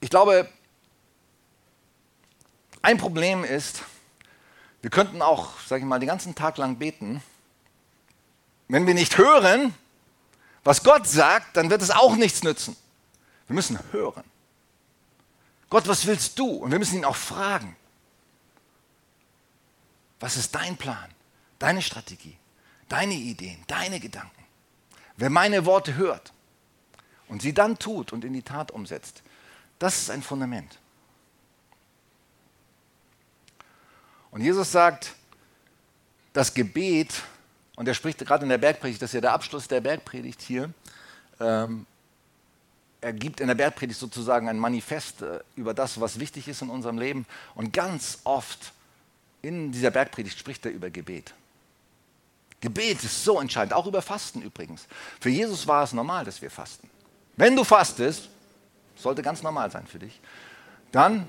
Ich 0.00 0.10
glaube, 0.10 0.48
ein 2.80 2.98
Problem 2.98 3.44
ist, 3.44 3.82
wir 4.82 4.90
könnten 4.90 5.22
auch, 5.22 5.60
sage 5.60 5.80
ich 5.80 5.86
mal, 5.86 6.00
den 6.00 6.08
ganzen 6.08 6.34
Tag 6.34 6.58
lang 6.58 6.76
beten. 6.76 7.22
Wenn 8.68 8.86
wir 8.86 8.94
nicht 8.94 9.16
hören, 9.16 9.74
was 10.64 10.82
Gott 10.82 11.06
sagt, 11.06 11.56
dann 11.56 11.70
wird 11.70 11.82
es 11.82 11.90
auch 11.90 12.16
nichts 12.16 12.42
nützen. 12.42 12.76
Wir 13.46 13.54
müssen 13.54 13.78
hören. 13.92 14.24
Gott, 15.70 15.88
was 15.88 16.06
willst 16.06 16.38
du? 16.38 16.48
Und 16.48 16.72
wir 16.72 16.78
müssen 16.78 16.96
ihn 16.98 17.04
auch 17.04 17.16
fragen. 17.16 17.76
Was 20.20 20.36
ist 20.36 20.54
dein 20.54 20.76
Plan, 20.76 21.10
deine 21.58 21.80
Strategie, 21.80 22.36
deine 22.88 23.14
Ideen, 23.14 23.62
deine 23.66 24.00
Gedanken? 24.00 24.44
Wer 25.16 25.30
meine 25.30 25.64
Worte 25.64 25.94
hört 25.94 26.32
und 27.28 27.42
sie 27.42 27.54
dann 27.54 27.78
tut 27.78 28.12
und 28.12 28.24
in 28.24 28.32
die 28.32 28.42
Tat 28.42 28.70
umsetzt, 28.70 29.22
das 29.78 29.98
ist 29.98 30.10
ein 30.10 30.22
Fundament. 30.22 30.78
Und 34.32 34.40
Jesus 34.40 34.72
sagt, 34.72 35.14
das 36.32 36.52
Gebet, 36.52 37.22
und 37.76 37.86
er 37.86 37.94
spricht 37.94 38.18
gerade 38.18 38.42
in 38.42 38.48
der 38.48 38.58
Bergpredigt, 38.58 39.00
das 39.00 39.10
ist 39.10 39.14
ja 39.14 39.20
der 39.20 39.32
Abschluss 39.34 39.68
der 39.68 39.80
Bergpredigt 39.80 40.42
hier, 40.42 40.72
ähm, 41.38 41.86
er 43.02 43.12
gibt 43.12 43.40
in 43.40 43.48
der 43.48 43.56
Bergpredigt 43.56 43.98
sozusagen 43.98 44.48
ein 44.48 44.58
Manifest 44.58 45.22
äh, 45.22 45.40
über 45.56 45.74
das, 45.74 46.00
was 46.00 46.18
wichtig 46.18 46.48
ist 46.48 46.62
in 46.62 46.70
unserem 46.70 46.98
Leben. 46.98 47.26
Und 47.54 47.72
ganz 47.72 48.20
oft 48.24 48.72
in 49.42 49.72
dieser 49.72 49.90
Bergpredigt 49.90 50.38
spricht 50.38 50.64
er 50.64 50.72
über 50.72 50.88
Gebet. 50.88 51.34
Gebet 52.60 53.02
ist 53.02 53.24
so 53.24 53.40
entscheidend, 53.40 53.74
auch 53.74 53.86
über 53.86 54.00
Fasten 54.02 54.40
übrigens. 54.40 54.86
Für 55.20 55.30
Jesus 55.30 55.66
war 55.66 55.82
es 55.82 55.92
normal, 55.92 56.24
dass 56.24 56.40
wir 56.40 56.50
fasten. 56.50 56.88
Wenn 57.36 57.56
du 57.56 57.64
fastest, 57.64 58.28
sollte 58.96 59.20
ganz 59.20 59.42
normal 59.42 59.70
sein 59.70 59.86
für 59.86 59.98
dich. 59.98 60.20
Dann 60.92 61.28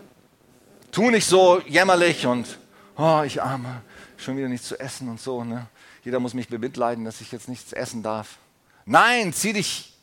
tu 0.91 1.09
nicht 1.09 1.25
so 1.25 1.59
jämmerlich 1.61 2.27
und, 2.27 2.59
oh, 2.97 3.23
ich 3.25 3.41
arme, 3.41 3.81
schon 4.17 4.37
wieder 4.37 4.47
nichts 4.47 4.67
zu 4.67 4.79
essen 4.79 5.09
und 5.09 5.19
so. 5.19 5.43
Ne? 5.43 5.67
Jeder 6.03 6.19
muss 6.19 6.33
mich 6.33 6.47
bemitleiden, 6.47 7.05
dass 7.05 7.21
ich 7.21 7.31
jetzt 7.31 7.47
nichts 7.47 7.73
essen 7.73 8.03
darf. 8.03 8.37
Nein, 8.85 9.33
zieh 9.33 9.53
dich 9.53 9.93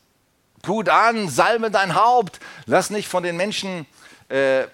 gut 0.62 0.88
an, 0.88 1.28
salme 1.28 1.70
dein 1.70 1.94
Haupt, 1.94 2.40
lass 2.66 2.90
nicht 2.90 3.08
von 3.08 3.22
den 3.22 3.36
Menschen, 3.36 3.86
äh, 4.28 4.66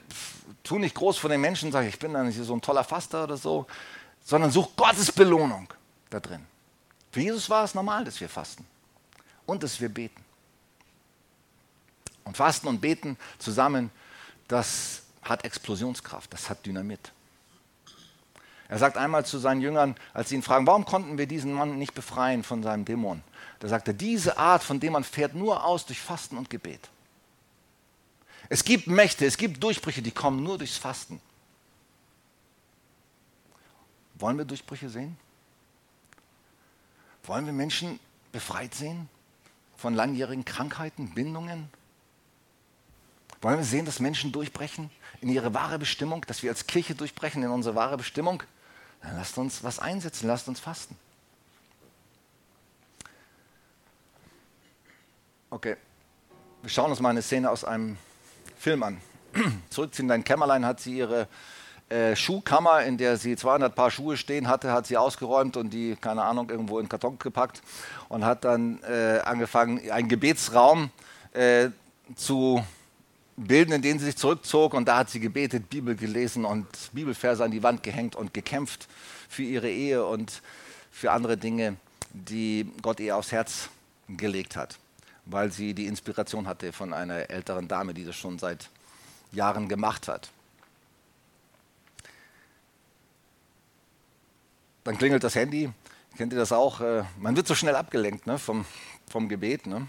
tu 0.63 0.79
nicht 0.79 0.95
groß 0.95 1.19
von 1.19 1.31
den 1.31 1.41
Menschen, 1.41 1.73
sag 1.73 1.87
ich 1.87 1.99
bin 1.99 2.13
dann 2.13 2.27
nicht 2.27 2.43
so 2.43 2.55
ein 2.55 2.61
toller 2.61 2.85
Faster 2.85 3.25
oder 3.25 3.37
so, 3.37 3.67
sondern 4.25 4.51
such 4.51 4.75
Gottes 4.77 5.13
Belohnung 5.13 5.73
da 6.11 6.21
drin. 6.21 6.45
Für 7.13 7.21
Jesus 7.21 7.49
war 7.49 7.65
es 7.65 7.75
normal, 7.75 8.05
dass 8.05 8.21
wir 8.21 8.29
fasten 8.29 8.67
und 9.47 9.63
dass 9.63 9.81
wir 9.81 9.89
beten. 9.89 10.25
Und 12.25 12.37
Fasten 12.37 12.67
und 12.67 12.81
Beten 12.81 13.17
zusammen, 13.39 13.91
das 14.49 15.03
hat 15.23 15.45
Explosionskraft, 15.45 16.33
das 16.33 16.51
hat 16.51 16.67
Dynamit. 16.67 17.13
Er 18.69 18.79
sagt 18.79 18.97
einmal 18.97 19.25
zu 19.25 19.39
seinen 19.39 19.61
Jüngern, 19.61 19.95
als 20.13 20.29
sie 20.29 20.35
ihn 20.35 20.43
fragen, 20.43 20.67
warum 20.67 20.85
konnten 20.85 21.19
wir 21.19 21.27
diesen 21.27 21.53
Mann 21.53 21.79
nicht 21.79 21.95
befreien 21.95 22.43
von 22.43 22.63
seinem 22.63 22.85
Dämon? 22.85 23.23
Da 23.61 23.69
sagt 23.69 23.89
er, 23.89 23.95
diese 23.95 24.39
Art 24.39 24.63
von 24.63 24.81
Dämon 24.81 25.05
fährt 25.05 25.35
nur 25.35 25.65
aus 25.65 25.87
durch 25.87 26.01
Fasten 26.01 26.37
und 26.37 26.51
Gebet. 26.51 26.89
Es 28.49 28.65
gibt 28.65 28.87
Mächte, 28.87 29.27
es 29.27 29.37
gibt 29.37 29.63
Durchbrüche, 29.63 30.03
die 30.03 30.11
kommen 30.11 30.43
nur 30.43 30.59
durchs 30.59 30.77
Fasten. 30.77 31.21
Wollen 34.15 34.39
wir 34.39 34.45
Durchbrüche 34.45 34.89
sehen? 34.89 35.17
Wollen 37.25 37.47
wir 37.47 37.53
Menschen 37.53 37.99
befreit 38.33 38.75
sehen 38.75 39.09
von 39.77 39.95
langjährigen 39.95 40.45
Krankheiten, 40.45 41.13
Bindungen, 41.15 41.69
wollen 43.41 43.59
wir 43.59 43.65
sehen, 43.65 43.85
dass 43.85 44.01
Menschen 44.01 44.33
durchbrechen 44.33 44.91
in 45.21 45.29
ihre 45.29 45.55
wahre 45.55 45.79
Bestimmung, 45.79 46.25
dass 46.27 46.43
wir 46.43 46.51
als 46.51 46.67
Kirche 46.67 46.95
durchbrechen 46.95 47.43
in 47.43 47.51
unsere 47.51 47.75
wahre 47.75 47.97
Bestimmung? 47.97 48.43
Dann 49.07 49.17
lasst 49.17 49.39
uns 49.39 49.63
was 49.63 49.79
einsetzen, 49.79 50.27
lasst 50.27 50.49
uns 50.49 50.59
fasten. 50.59 50.97
Okay, 55.49 55.77
wir 56.63 56.71
schauen 56.71 56.91
uns 56.91 56.99
mal 56.99 57.11
eine 57.11 57.23
Szene 57.23 57.49
aus 57.49 57.65
einem 57.65 57.97
Film 58.59 58.83
an. 58.83 59.01
Zurückziehen 59.71 60.07
in 60.07 60.09
dein 60.09 60.25
Kämmerlein 60.25 60.67
hat 60.67 60.81
sie 60.81 60.99
ihre 60.99 61.29
äh, 61.89 62.17
Schuhkammer, 62.17 62.83
in 62.83 62.99
der 62.99 63.17
sie 63.17 63.37
200 63.37 63.77
Paar 63.77 63.93
Schuhe 63.93 64.17
stehen 64.17 64.49
hatte, 64.49 64.73
hat 64.73 64.89
sie 64.89 64.97
ausgeräumt 64.97 65.57
und 65.57 65.71
die, 65.71 65.95
keine 65.95 66.25
Ahnung, 66.25 66.51
irgendwo 66.51 66.81
in 66.81 66.87
den 66.87 66.89
Karton 66.89 67.17
gepackt 67.21 67.63
und 68.09 68.25
hat 68.25 68.45
dann 68.45 68.83
äh, 68.83 69.21
angefangen, 69.25 69.89
einen 69.89 70.09
Gebetsraum 70.09 70.91
äh, 71.33 71.69
zu 72.17 72.65
bilden, 73.37 73.73
in 73.73 73.83
denen 73.83 73.99
sie 73.99 74.07
sich 74.07 74.17
zurückzog 74.17 74.75
und 74.75 74.87
da 74.87 74.99
hat 74.99 75.11
sie 75.11 75.21
gebetet, 75.21 75.69
Bibel 75.69 75.95
gelesen 75.95 76.45
und 76.45 76.67
Bibelverse 76.93 77.45
an 77.45 77.51
die 77.51 77.63
Wand 77.63 77.83
gehängt 77.83 78.17
und 78.17 78.33
gekämpft 78.33 78.89
für 79.29 79.43
ihre 79.43 79.71
Ehe 79.71 80.05
und 80.05 80.43
für 80.91 81.13
andere 81.13 81.37
Dinge, 81.37 81.77
die 82.13 82.71
Gott 82.83 83.01
ihr 83.01 83.17
aufs 83.17 83.33
Herz 83.33 83.69
gelegt 84.09 84.57
hat, 84.57 84.79
weil 85.27 85.53
sie 85.53 85.75
die 85.75 85.87
Inspiration 85.87 86.47
hatte 86.47 86.73
von 86.73 86.95
einer 86.95 87.31
älteren 87.31 87.69
Dame, 87.69 87.93
die 87.93 88.05
das 88.05 88.17
schon 88.17 88.39
seit 88.39 88.71
Jahren 89.33 89.69
gemacht 89.69 90.09
hat. 90.09 90.31
dann 94.87 94.97
klingelt 94.99 95.25
das 95.25 95.35
Handy. 95.35 95.71
Kennt 96.17 96.33
ihr 96.33 96.39
das 96.39 96.53
auch? 96.53 96.81
Äh, 96.81 97.03
man 97.19 97.37
wird 97.37 97.47
so 97.47 97.55
schnell 97.55 97.75
abgelenkt 97.75 98.27
ne, 98.27 98.39
vom, 98.39 98.65
vom 99.11 99.29
Gebet. 99.29 99.67
Ne? 99.67 99.87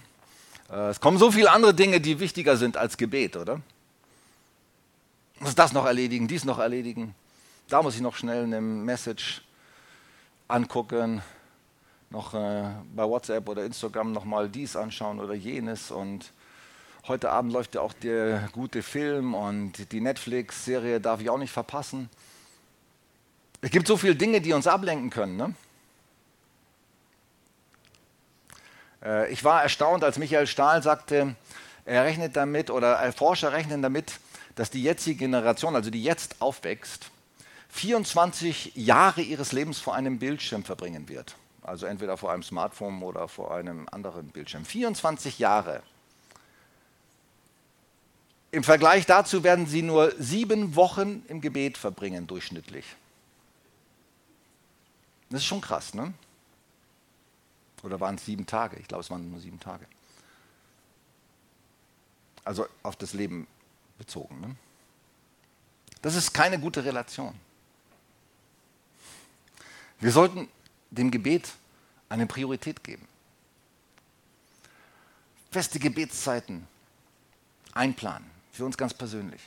Äh, 0.70 0.90
es 0.90 1.00
kommen 1.00 1.18
so 1.18 1.32
viele 1.32 1.52
andere 1.52 1.74
Dinge, 1.74 2.02
die 2.02 2.20
wichtiger 2.20 2.58
sind 2.58 2.78
als 2.78 2.98
Gebet, 2.98 3.36
oder? 3.36 3.62
Ich 5.36 5.42
muss 5.42 5.56
das 5.56 5.74
noch 5.74 5.86
erledigen, 5.86 6.28
dies 6.28 6.46
noch 6.46 6.60
erledigen. 6.60 7.14
Da 7.70 7.82
muss 7.82 7.96
ich 7.96 8.02
noch 8.02 8.16
schnell 8.16 8.44
eine 8.44 8.62
Message 8.62 9.42
angucken, 10.48 11.22
noch 12.10 12.34
äh, 12.34 12.64
bei 12.96 13.04
WhatsApp 13.04 13.48
oder 13.50 13.66
Instagram 13.66 14.14
nochmal 14.14 14.50
dies 14.50 14.76
anschauen 14.76 15.20
oder 15.20 15.34
jenes. 15.34 15.92
Und 15.92 16.32
heute 17.08 17.30
Abend 17.30 17.54
läuft 17.54 17.76
ja 17.76 17.82
auch 17.82 17.94
der 17.94 18.50
gute 18.54 18.82
Film 18.82 19.36
und 19.36 19.92
die 19.92 20.02
Netflix-Serie 20.02 21.00
darf 21.02 21.22
ich 21.22 21.30
auch 21.30 21.38
nicht 21.38 21.52
verpassen. 21.52 22.10
Es 23.62 23.72
gibt 23.72 23.88
so 23.88 23.98
viele 23.98 24.16
Dinge, 24.16 24.40
die 24.40 24.54
uns 24.54 24.68
ablenken 24.68 25.10
können. 25.10 25.36
Ne? 25.36 25.54
Äh, 28.97 28.97
ich 29.30 29.44
war 29.44 29.64
erstaunt, 29.64 30.04
als 30.04 30.18
Michael 30.18 30.48
Stahl 30.48 30.84
sagte, 30.84 31.36
er 31.86 32.04
rechnet 32.04 32.36
damit 32.36 32.70
oder 32.70 33.12
Forscher 33.14 33.54
rechnen 33.54 33.82
damit, 33.82 34.20
dass 34.56 34.70
die 34.70 34.84
jetzige 34.84 35.20
Generation, 35.20 35.76
also 35.76 35.90
die 35.90 36.04
jetzt 36.04 36.42
aufwächst, 36.42 37.12
24 37.70 38.76
Jahre 38.76 39.22
ihres 39.22 39.52
Lebens 39.52 39.80
vor 39.80 39.96
einem 39.96 40.20
Bildschirm 40.20 40.64
verbringen 40.64 41.08
wird. 41.10 41.36
Also 41.62 41.86
entweder 41.86 42.18
vor 42.18 42.32
einem 42.32 42.44
Smartphone 42.44 43.02
oder 43.04 43.28
vor 43.28 43.54
einem 43.54 43.88
anderen 43.92 44.30
Bildschirm. 44.30 44.66
24 44.66 45.38
Jahre. 45.38 45.84
Im 48.52 48.64
Vergleich 48.64 49.06
dazu 49.06 49.44
werden 49.44 49.68
sie 49.68 49.82
nur 49.82 50.14
sieben 50.18 50.76
Wochen 50.76 51.24
im 51.28 51.42
Gebet 51.42 51.78
verbringen, 51.78 52.26
durchschnittlich. 52.26 52.86
Das 55.30 55.42
ist 55.42 55.46
schon 55.46 55.62
krass, 55.62 55.94
ne? 55.94 56.14
Oder 57.88 58.02
waren 58.02 58.16
es 58.16 58.26
sieben 58.26 58.46
Tage? 58.46 58.76
Ich 58.78 58.88
glaube, 58.90 59.02
es 59.02 59.10
waren 59.10 59.32
nur 59.32 59.40
sieben 59.40 59.62
Tage. 59.62 59.86
Also 62.44 62.68
auf 62.84 62.98
das 62.98 63.14
Leben 63.14 63.48
bezogen. 63.98 64.42
Ne? 64.42 64.56
Das 66.02 66.16
ist 66.16 66.34
keine 66.34 66.60
gute 66.60 66.84
Relation. 66.84 67.34
Wir 70.00 70.12
sollten 70.12 70.50
dem 70.92 71.12
Gebet 71.12 71.54
eine 72.10 72.28
Priorität 72.28 72.84
geben. 72.84 73.08
Feste 75.50 75.80
Gebetszeiten 75.80 76.68
einplanen, 77.74 78.30
für 78.52 78.66
uns 78.66 78.78
ganz 78.78 78.94
persönlich. 78.94 79.42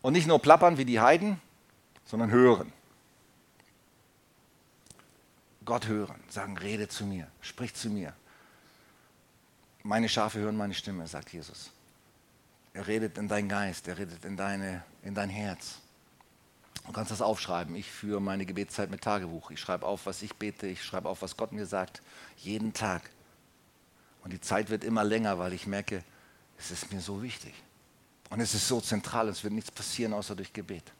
Und 0.00 0.14
nicht 0.14 0.26
nur 0.26 0.38
plappern 0.40 0.78
wie 0.78 0.86
die 0.86 0.98
Heiden, 0.98 1.40
sondern 2.06 2.30
hören. 2.30 2.72
Gott 5.68 5.86
hören, 5.86 6.18
sagen, 6.30 6.56
rede 6.56 6.88
zu 6.88 7.04
mir, 7.04 7.26
sprich 7.42 7.74
zu 7.74 7.90
mir. 7.90 8.14
Meine 9.82 10.08
Schafe 10.08 10.38
hören 10.38 10.56
meine 10.56 10.72
Stimme, 10.72 11.06
sagt 11.06 11.30
Jesus. 11.30 11.70
Er 12.72 12.86
redet 12.86 13.18
in 13.18 13.28
deinen 13.28 13.50
Geist, 13.50 13.86
er 13.86 13.98
redet 13.98 14.24
in, 14.24 14.34
deine, 14.34 14.82
in 15.02 15.14
dein 15.14 15.28
Herz. 15.28 15.74
Du 16.86 16.92
kannst 16.92 17.10
das 17.10 17.20
aufschreiben. 17.20 17.76
Ich 17.76 17.90
führe 17.90 18.18
meine 18.18 18.46
Gebetszeit 18.46 18.88
mit 18.90 19.02
Tagebuch. 19.02 19.50
Ich 19.50 19.60
schreibe 19.60 19.84
auf, 19.84 20.06
was 20.06 20.22
ich 20.22 20.34
bete. 20.36 20.66
Ich 20.66 20.82
schreibe 20.82 21.06
auf, 21.06 21.20
was 21.20 21.36
Gott 21.36 21.52
mir 21.52 21.66
sagt. 21.66 22.00
Jeden 22.38 22.72
Tag. 22.72 23.02
Und 24.24 24.32
die 24.32 24.40
Zeit 24.40 24.70
wird 24.70 24.84
immer 24.84 25.04
länger, 25.04 25.38
weil 25.38 25.52
ich 25.52 25.66
merke, 25.66 26.02
es 26.56 26.70
ist 26.70 26.90
mir 26.90 27.02
so 27.02 27.22
wichtig. 27.22 27.52
Und 28.30 28.40
es 28.40 28.54
ist 28.54 28.68
so 28.68 28.80
zentral. 28.80 29.28
Es 29.28 29.44
wird 29.44 29.52
nichts 29.52 29.70
passieren, 29.70 30.14
außer 30.14 30.34
durch 30.34 30.50
Gebet. 30.50 30.90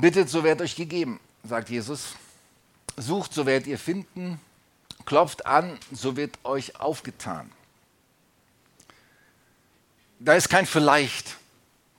Bittet, 0.00 0.28
so 0.28 0.44
wird 0.44 0.60
euch 0.60 0.76
gegeben, 0.76 1.18
sagt 1.42 1.70
Jesus. 1.70 2.14
Sucht, 2.96 3.34
so 3.34 3.46
werdet 3.46 3.66
ihr 3.66 3.78
finden. 3.78 4.40
Klopft 5.06 5.46
an, 5.46 5.76
so 5.90 6.16
wird 6.16 6.38
euch 6.44 6.78
aufgetan. 6.78 7.50
Da 10.20 10.34
ist 10.34 10.48
kein 10.48 10.66
Vielleicht 10.66 11.36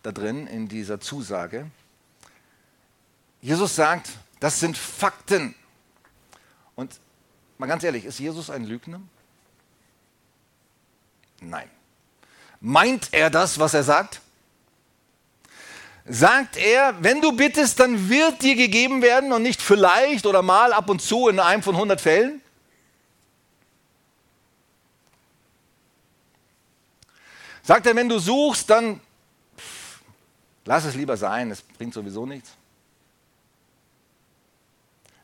da 0.03 0.13
drin 0.13 0.47
in 0.47 0.69
dieser 0.69 1.01
Zusage. 1.01 1.69
Jesus 3.41 3.75
sagt, 3.75 4.09
das 4.39 4.59
sind 4.61 4.77
Fakten. 4.77 5.55
Und 6.75 6.99
mal 7.57 7.67
ganz 7.67 7.83
ehrlich, 7.83 8.05
ist 8.05 8.19
Jesus 8.19 8.49
ein 8.49 8.63
Lügner? 8.63 9.01
Nein. 11.41 11.69
Meint 12.61 13.09
er 13.11 13.29
das, 13.29 13.59
was 13.59 13.73
er 13.73 13.83
sagt? 13.83 14.21
Sagt 16.09 16.57
er, 16.57 16.95
wenn 17.01 17.21
du 17.21 17.31
bittest, 17.31 17.79
dann 17.79 18.09
wird 18.09 18.41
dir 18.41 18.55
gegeben 18.55 19.01
werden 19.01 19.31
und 19.31 19.43
nicht 19.43 19.61
vielleicht 19.61 20.25
oder 20.25 20.41
mal 20.41 20.73
ab 20.73 20.89
und 20.89 21.01
zu 21.01 21.29
in 21.29 21.39
einem 21.39 21.61
von 21.61 21.75
100 21.75 22.01
Fällen? 22.01 22.41
Sagt 27.61 27.85
er, 27.85 27.95
wenn 27.95 28.09
du 28.09 28.17
suchst, 28.17 28.67
dann 28.71 28.99
pff, 29.55 29.99
lass 30.65 30.85
es 30.85 30.95
lieber 30.95 31.15
sein, 31.15 31.51
es 31.51 31.61
bringt 31.61 31.93
sowieso 31.93 32.25
nichts? 32.25 32.49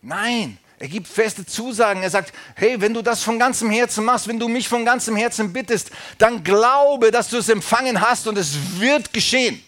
Nein, 0.03 0.59
er 0.77 0.87
gibt 0.87 1.07
feste 1.07 1.43
Zusagen. 1.43 2.03
Er 2.03 2.11
sagt, 2.11 2.31
hey, 2.53 2.79
wenn 2.79 2.93
du 2.93 3.01
das 3.01 3.23
von 3.23 3.39
ganzem 3.39 3.71
Herzen 3.71 4.05
machst, 4.05 4.27
wenn 4.27 4.37
du 4.37 4.47
mich 4.47 4.69
von 4.69 4.85
ganzem 4.85 5.15
Herzen 5.15 5.51
bittest, 5.51 5.89
dann 6.19 6.43
glaube, 6.43 7.09
dass 7.09 7.29
du 7.29 7.37
es 7.37 7.49
empfangen 7.49 7.99
hast 7.99 8.27
und 8.27 8.37
es 8.37 8.79
wird 8.79 9.11
geschehen. 9.11 9.64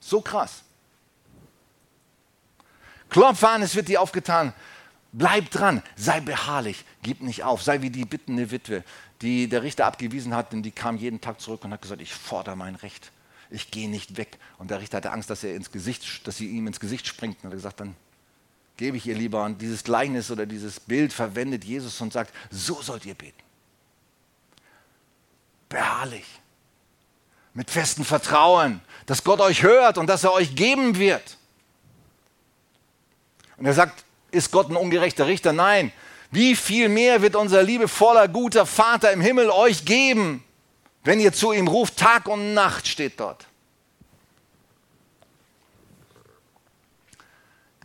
So 0.00 0.20
krass. 0.20 0.62
Klopf 3.10 3.44
an, 3.44 3.62
es 3.62 3.74
wird 3.74 3.88
dir 3.88 4.00
aufgetan. 4.00 4.54
Bleib 5.12 5.50
dran, 5.50 5.82
sei 5.96 6.20
beharrlich, 6.20 6.84
gib 7.02 7.20
nicht 7.20 7.42
auf, 7.42 7.62
sei 7.62 7.82
wie 7.82 7.90
die 7.90 8.04
bittende 8.04 8.52
Witwe, 8.52 8.84
die 9.22 9.48
der 9.48 9.62
Richter 9.62 9.86
abgewiesen 9.86 10.34
hat, 10.34 10.52
denn 10.52 10.62
die 10.62 10.70
kam 10.70 10.96
jeden 10.96 11.20
Tag 11.20 11.40
zurück 11.40 11.64
und 11.64 11.72
hat 11.72 11.82
gesagt, 11.82 12.00
ich 12.00 12.14
fordere 12.14 12.54
mein 12.54 12.76
Recht, 12.76 13.10
ich 13.50 13.72
gehe 13.72 13.90
nicht 13.90 14.16
weg. 14.16 14.38
Und 14.58 14.70
der 14.70 14.80
Richter 14.80 14.98
hatte 14.98 15.10
Angst, 15.10 15.28
dass 15.28 15.42
er 15.42 15.56
ins 15.56 15.72
Gesicht, 15.72 16.26
dass 16.28 16.36
sie 16.36 16.46
ihm 16.46 16.68
ins 16.68 16.78
Gesicht 16.78 17.08
springt. 17.08 17.38
Und 17.38 17.46
er 17.46 17.50
hat 17.50 17.56
gesagt, 17.56 17.80
dann 17.80 17.96
gebe 18.76 18.96
ich 18.96 19.06
ihr 19.06 19.16
lieber. 19.16 19.44
Und 19.44 19.60
dieses 19.60 19.82
Gleichnis 19.82 20.30
oder 20.30 20.46
dieses 20.46 20.78
Bild 20.78 21.12
verwendet 21.12 21.64
Jesus 21.64 22.00
und 22.00 22.12
sagt, 22.12 22.32
so 22.50 22.80
sollt 22.80 23.04
ihr 23.04 23.14
beten. 23.14 23.42
Beharrlich 25.68 26.39
mit 27.54 27.70
festem 27.70 28.04
Vertrauen, 28.04 28.80
dass 29.06 29.24
Gott 29.24 29.40
euch 29.40 29.62
hört 29.62 29.98
und 29.98 30.06
dass 30.06 30.24
er 30.24 30.32
euch 30.32 30.54
geben 30.54 30.98
wird. 30.98 31.36
Und 33.56 33.66
er 33.66 33.74
sagt, 33.74 34.04
ist 34.30 34.50
Gott 34.50 34.70
ein 34.70 34.76
ungerechter 34.76 35.26
Richter? 35.26 35.52
Nein. 35.52 35.92
Wie 36.30 36.54
viel 36.54 36.88
mehr 36.88 37.22
wird 37.22 37.34
unser 37.34 37.62
liebevoller, 37.62 38.28
guter 38.28 38.64
Vater 38.64 39.12
im 39.12 39.20
Himmel 39.20 39.50
euch 39.50 39.84
geben, 39.84 40.44
wenn 41.02 41.18
ihr 41.18 41.32
zu 41.32 41.52
ihm 41.52 41.66
ruft? 41.66 41.96
Tag 41.96 42.28
und 42.28 42.54
Nacht 42.54 42.86
steht 42.86 43.18
dort. 43.18 43.46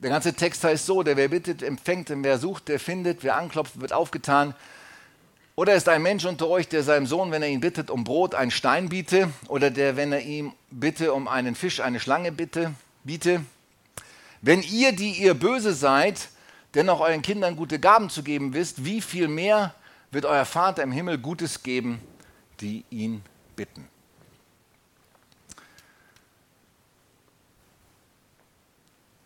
Der 0.02 0.12
ganze 0.12 0.34
Text 0.34 0.64
heißt 0.64 0.86
so, 0.86 1.02
der 1.02 1.18
wer 1.18 1.30
bittet, 1.30 1.64
empfängt, 1.64 2.12
und 2.12 2.24
wer 2.24 2.38
sucht, 2.38 2.68
der 2.68 2.80
findet, 2.80 3.24
wer 3.24 3.38
anklopft, 3.38 3.82
wird 3.82 3.92
aufgetan. 3.92 4.54
Oder 5.56 5.76
ist 5.76 5.88
ein 5.88 6.02
Mensch 6.02 6.26
unter 6.26 6.50
euch, 6.50 6.68
der 6.68 6.84
seinem 6.84 7.08
Sohn, 7.08 7.32
wenn 7.32 7.42
er 7.42 7.48
ihn 7.48 7.62
bittet, 7.62 7.90
um 7.90 8.04
Brot 8.04 8.36
einen 8.36 8.52
Stein 8.52 8.90
biete? 8.90 9.32
Oder 9.48 9.72
der, 9.72 9.96
wenn 9.96 10.12
er 10.12 10.22
ihm 10.22 10.54
bitte 10.70 11.14
um 11.14 11.30
einen 11.30 11.56
Fisch 11.56 11.80
eine 11.80 12.02
Schlange 12.02 12.34
bitte, 12.34 12.74
biete? 13.06 13.46
Wenn 14.42 14.62
ihr, 14.62 14.92
die 14.92 15.12
ihr 15.14 15.34
böse 15.34 15.74
seid, 15.74 16.28
dennoch 16.74 17.00
euren 17.00 17.22
Kindern 17.22 17.56
gute 17.56 17.80
Gaben 17.80 18.10
zu 18.10 18.22
geben 18.22 18.54
wisst, 18.54 18.84
wie 18.84 19.02
viel 19.02 19.30
mehr 19.30 19.74
wird 20.12 20.26
euer 20.26 20.46
Vater 20.46 20.84
im 20.84 20.92
Himmel 20.92 21.18
Gutes 21.18 21.64
geben, 21.64 22.02
die 22.60 22.84
ihn 22.90 23.24
bitten? 23.56 23.88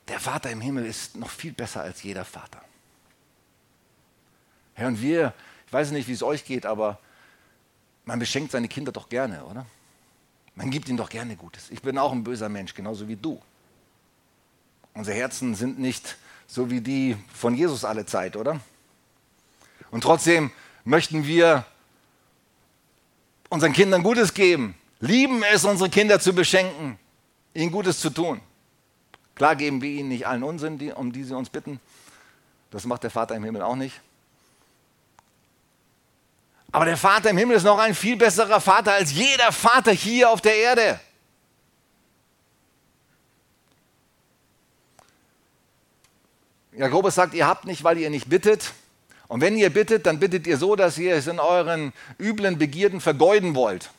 Der 0.07 0.19
Vater 0.19 0.51
im 0.51 0.61
Himmel 0.61 0.85
ist 0.85 1.17
noch 1.17 1.29
viel 1.29 1.53
besser 1.53 1.81
als 1.81 2.03
jeder 2.03 2.25
Vater. 2.25 2.61
Herr, 4.75 4.87
und 4.87 5.01
wir 5.01 5.33
ich 5.69 5.73
weiß 5.73 5.91
nicht, 5.91 6.07
wie 6.07 6.13
es 6.13 6.23
euch 6.23 6.45
geht, 6.45 6.65
aber 6.65 6.97
man 8.03 8.17
beschenkt 8.17 8.53
seine 8.53 8.67
Kinder 8.67 8.91
doch 8.91 9.07
gerne, 9.07 9.45
oder? 9.45 9.67
Man 10.55 10.71
gibt 10.71 10.89
ihnen 10.89 10.97
doch 10.97 11.11
gerne 11.11 11.35
Gutes. 11.35 11.69
Ich 11.69 11.83
bin 11.83 11.99
auch 11.99 12.11
ein 12.11 12.23
böser 12.23 12.49
Mensch, 12.49 12.73
genauso 12.73 13.07
wie 13.07 13.15
du. 13.15 13.39
Unsere 14.95 15.15
Herzen 15.15 15.53
sind 15.53 15.77
nicht 15.77 16.17
so 16.47 16.71
wie 16.71 16.81
die 16.81 17.15
von 17.31 17.53
Jesus 17.53 17.85
alle 17.85 18.07
Zeit, 18.07 18.35
oder? 18.35 18.59
Und 19.91 20.01
trotzdem 20.01 20.49
möchten 20.85 21.27
wir 21.27 21.63
unseren 23.49 23.73
Kindern 23.73 24.01
Gutes 24.01 24.33
geben, 24.33 24.73
lieben 24.99 25.43
es, 25.53 25.65
unsere 25.65 25.91
Kinder 25.91 26.19
zu 26.19 26.33
beschenken, 26.33 26.97
ihnen 27.53 27.71
Gutes 27.71 27.99
zu 27.99 28.09
tun. 28.09 28.41
Klar 29.35 29.55
geben 29.55 29.83
wir 29.83 29.91
ihnen 29.91 30.09
nicht 30.09 30.25
allen 30.25 30.41
Unsinn, 30.41 30.91
um 30.93 31.11
die 31.11 31.23
sie 31.23 31.37
uns 31.37 31.51
bitten. 31.51 31.79
Das 32.71 32.85
macht 32.85 33.03
der 33.03 33.11
Vater 33.11 33.35
im 33.35 33.43
Himmel 33.43 33.61
auch 33.61 33.75
nicht. 33.75 34.01
Aber 36.71 36.85
der 36.85 36.97
Vater 36.97 37.31
im 37.31 37.37
Himmel 37.37 37.57
ist 37.57 37.63
noch 37.63 37.79
ein 37.79 37.95
viel 37.95 38.15
besserer 38.15 38.61
Vater 38.61 38.93
als 38.93 39.11
jeder 39.11 39.51
Vater 39.51 39.91
hier 39.91 40.29
auf 40.29 40.41
der 40.41 40.55
Erde. 40.55 40.99
Jakobus 46.73 47.15
sagt, 47.15 47.33
ihr 47.33 47.47
habt 47.47 47.65
nicht, 47.65 47.83
weil 47.83 47.97
ihr 47.97 48.09
nicht 48.09 48.29
bittet. 48.29 48.71
Und 49.27 49.41
wenn 49.41 49.57
ihr 49.57 49.69
bittet, 49.69 50.05
dann 50.05 50.19
bittet 50.19 50.47
ihr 50.47 50.57
so, 50.57 50.75
dass 50.75 50.97
ihr 50.97 51.15
es 51.15 51.27
in 51.27 51.39
euren 51.39 51.91
üblen 52.19 52.57
Begierden 52.57 53.01
vergeuden 53.01 53.53
wollt. 53.53 53.91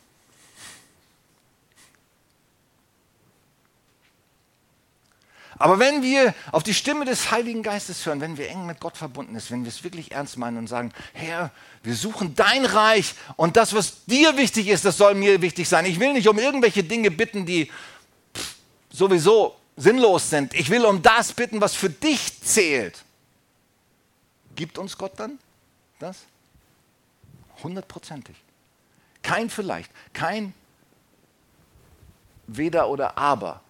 Aber 5.61 5.79
wenn 5.79 6.03
wir 6.03 6.35
auf 6.53 6.63
die 6.63 6.73
Stimme 6.73 7.05
des 7.05 7.31
Heiligen 7.31 7.63
Geistes 7.63 8.07
hören, 8.07 8.23
wenn 8.23 8.39
wir 8.39 8.49
eng 8.49 8.65
mit 8.65 8.81
Gott 8.81 8.97
verbunden 8.97 9.39
sind, 9.39 9.51
wenn 9.51 9.65
wir 9.65 9.69
es 9.69 9.85
wirklich 9.85 10.11
ernst 10.11 10.39
meinen 10.39 10.57
und 10.57 10.69
sagen, 10.69 10.91
Herr, 11.13 11.51
wir 11.83 11.95
suchen 11.95 12.35
dein 12.35 12.65
Reich 12.65 13.15
und 13.37 13.59
das, 13.59 13.75
was 13.75 14.07
dir 14.07 14.39
wichtig 14.39 14.69
ist, 14.69 14.87
das 14.87 14.97
soll 14.97 15.15
mir 15.15 15.43
wichtig 15.43 15.69
sein. 15.69 15.85
Ich 15.85 16.01
will 16.01 16.15
nicht 16.15 16.27
um 16.29 16.39
irgendwelche 16.39 16.83
Dinge 16.83 17.11
bitten, 17.11 17.45
die 17.45 17.71
sowieso 18.91 19.55
sinnlos 19.77 20.31
sind. 20.31 20.55
Ich 20.55 20.71
will 20.71 20.87
um 20.87 21.03
das 21.03 21.35
bitten, 21.35 21.61
was 21.61 21.75
für 21.75 21.91
dich 21.91 22.41
zählt. 22.41 23.05
Gibt 24.57 24.79
uns 24.79 24.97
Gott 24.97 25.13
dann 25.19 25.39
das? 25.99 26.21
Hundertprozentig. 27.63 28.37
Kein 29.21 29.51
vielleicht, 29.51 29.91
kein 30.15 30.55
weder 32.47 32.89
oder 32.89 33.19
aber. 33.19 33.61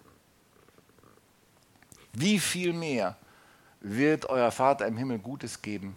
Wie 2.13 2.39
viel 2.39 2.73
mehr 2.73 3.15
wird 3.79 4.25
euer 4.25 4.51
Vater 4.51 4.85
im 4.87 4.97
Himmel 4.97 5.19
Gutes 5.19 5.61
geben, 5.61 5.95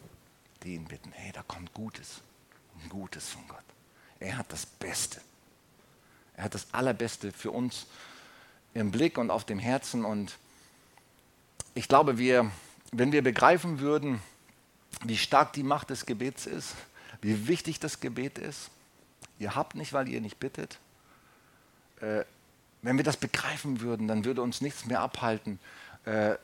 die 0.62 0.74
ihn 0.74 0.84
bitten? 0.84 1.12
Hey, 1.12 1.32
da 1.32 1.42
kommt 1.42 1.74
Gutes, 1.74 2.20
Gutes 2.88 3.28
von 3.28 3.46
Gott. 3.48 3.64
Er 4.20 4.38
hat 4.38 4.52
das 4.52 4.64
Beste. 4.64 5.20
Er 6.36 6.44
hat 6.44 6.54
das 6.54 6.72
Allerbeste 6.72 7.32
für 7.32 7.50
uns 7.50 7.86
im 8.74 8.90
Blick 8.90 9.18
und 9.18 9.30
auf 9.30 9.44
dem 9.44 9.58
Herzen. 9.58 10.04
Und 10.04 10.38
ich 11.74 11.88
glaube, 11.88 12.18
wir, 12.18 12.50
wenn 12.92 13.12
wir 13.12 13.22
begreifen 13.22 13.80
würden, 13.80 14.20
wie 15.04 15.16
stark 15.16 15.52
die 15.52 15.62
Macht 15.62 15.90
des 15.90 16.06
Gebets 16.06 16.46
ist, 16.46 16.74
wie 17.20 17.48
wichtig 17.48 17.80
das 17.80 18.00
Gebet 18.00 18.38
ist, 18.38 18.70
ihr 19.38 19.54
habt 19.54 19.74
nicht, 19.74 19.92
weil 19.92 20.08
ihr 20.08 20.20
nicht 20.20 20.38
bittet. 20.38 20.78
Äh, 22.00 22.24
wenn 22.82 22.96
wir 22.96 23.04
das 23.04 23.16
begreifen 23.16 23.80
würden, 23.80 24.08
dann 24.08 24.24
würde 24.24 24.42
uns 24.42 24.60
nichts 24.60 24.84
mehr 24.84 25.00
abhalten, 25.00 25.58
äh, 26.04 26.36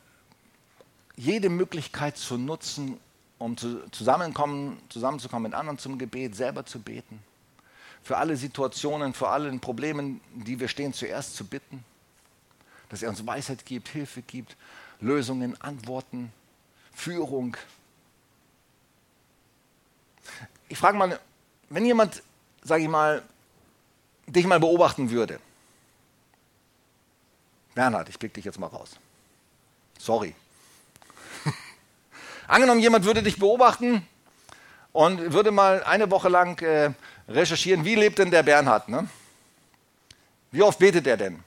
jede 1.15 1.49
Möglichkeit 1.49 2.17
zu 2.17 2.37
nutzen, 2.37 2.99
um 3.37 3.57
zu, 3.57 3.89
zusammenkommen, 3.91 4.81
zusammenzukommen 4.89 5.51
mit 5.51 5.53
anderen 5.53 5.77
zum 5.77 5.97
Gebet, 5.97 6.35
selber 6.35 6.65
zu 6.65 6.79
beten. 6.79 7.19
Für 8.03 8.17
alle 8.17 8.35
Situationen, 8.35 9.13
für 9.13 9.29
alle 9.29 9.55
Probleme, 9.59 10.19
die 10.33 10.59
wir 10.59 10.67
stehen, 10.67 10.93
zuerst 10.93 11.35
zu 11.35 11.45
bitten 11.45 11.83
dass 12.91 13.01
er 13.01 13.09
uns 13.09 13.25
Weisheit 13.25 13.65
gibt, 13.65 13.87
Hilfe 13.87 14.21
gibt, 14.21 14.57
Lösungen, 14.99 15.59
Antworten, 15.61 16.33
Führung. 16.93 17.55
Ich 20.67 20.77
frage 20.77 20.97
mal, 20.97 21.17
wenn 21.69 21.85
jemand, 21.85 22.21
sage 22.61 22.83
ich 22.83 22.89
mal, 22.89 23.23
dich 24.27 24.45
mal 24.45 24.59
beobachten 24.59 25.09
würde, 25.09 25.39
Bernhard, 27.73 28.09
ich 28.09 28.19
pick 28.19 28.33
dich 28.33 28.43
jetzt 28.43 28.59
mal 28.59 28.67
raus. 28.67 28.97
Sorry. 30.01 30.33
Angenommen, 32.47 32.81
jemand 32.81 33.05
würde 33.05 33.23
dich 33.23 33.37
beobachten 33.37 34.07
und 34.91 35.33
würde 35.33 35.51
mal 35.51 35.83
eine 35.83 36.09
Woche 36.09 36.29
lang 36.29 36.61
äh, 36.61 36.91
recherchieren, 37.27 37.85
wie 37.85 37.95
lebt 37.95 38.19
denn 38.19 38.31
der 38.31 38.43
Bernhard? 38.43 38.89
Ne? 38.89 39.07
Wie 40.51 40.63
oft 40.63 40.79
betet 40.79 41.07
er 41.07 41.17
denn? 41.17 41.43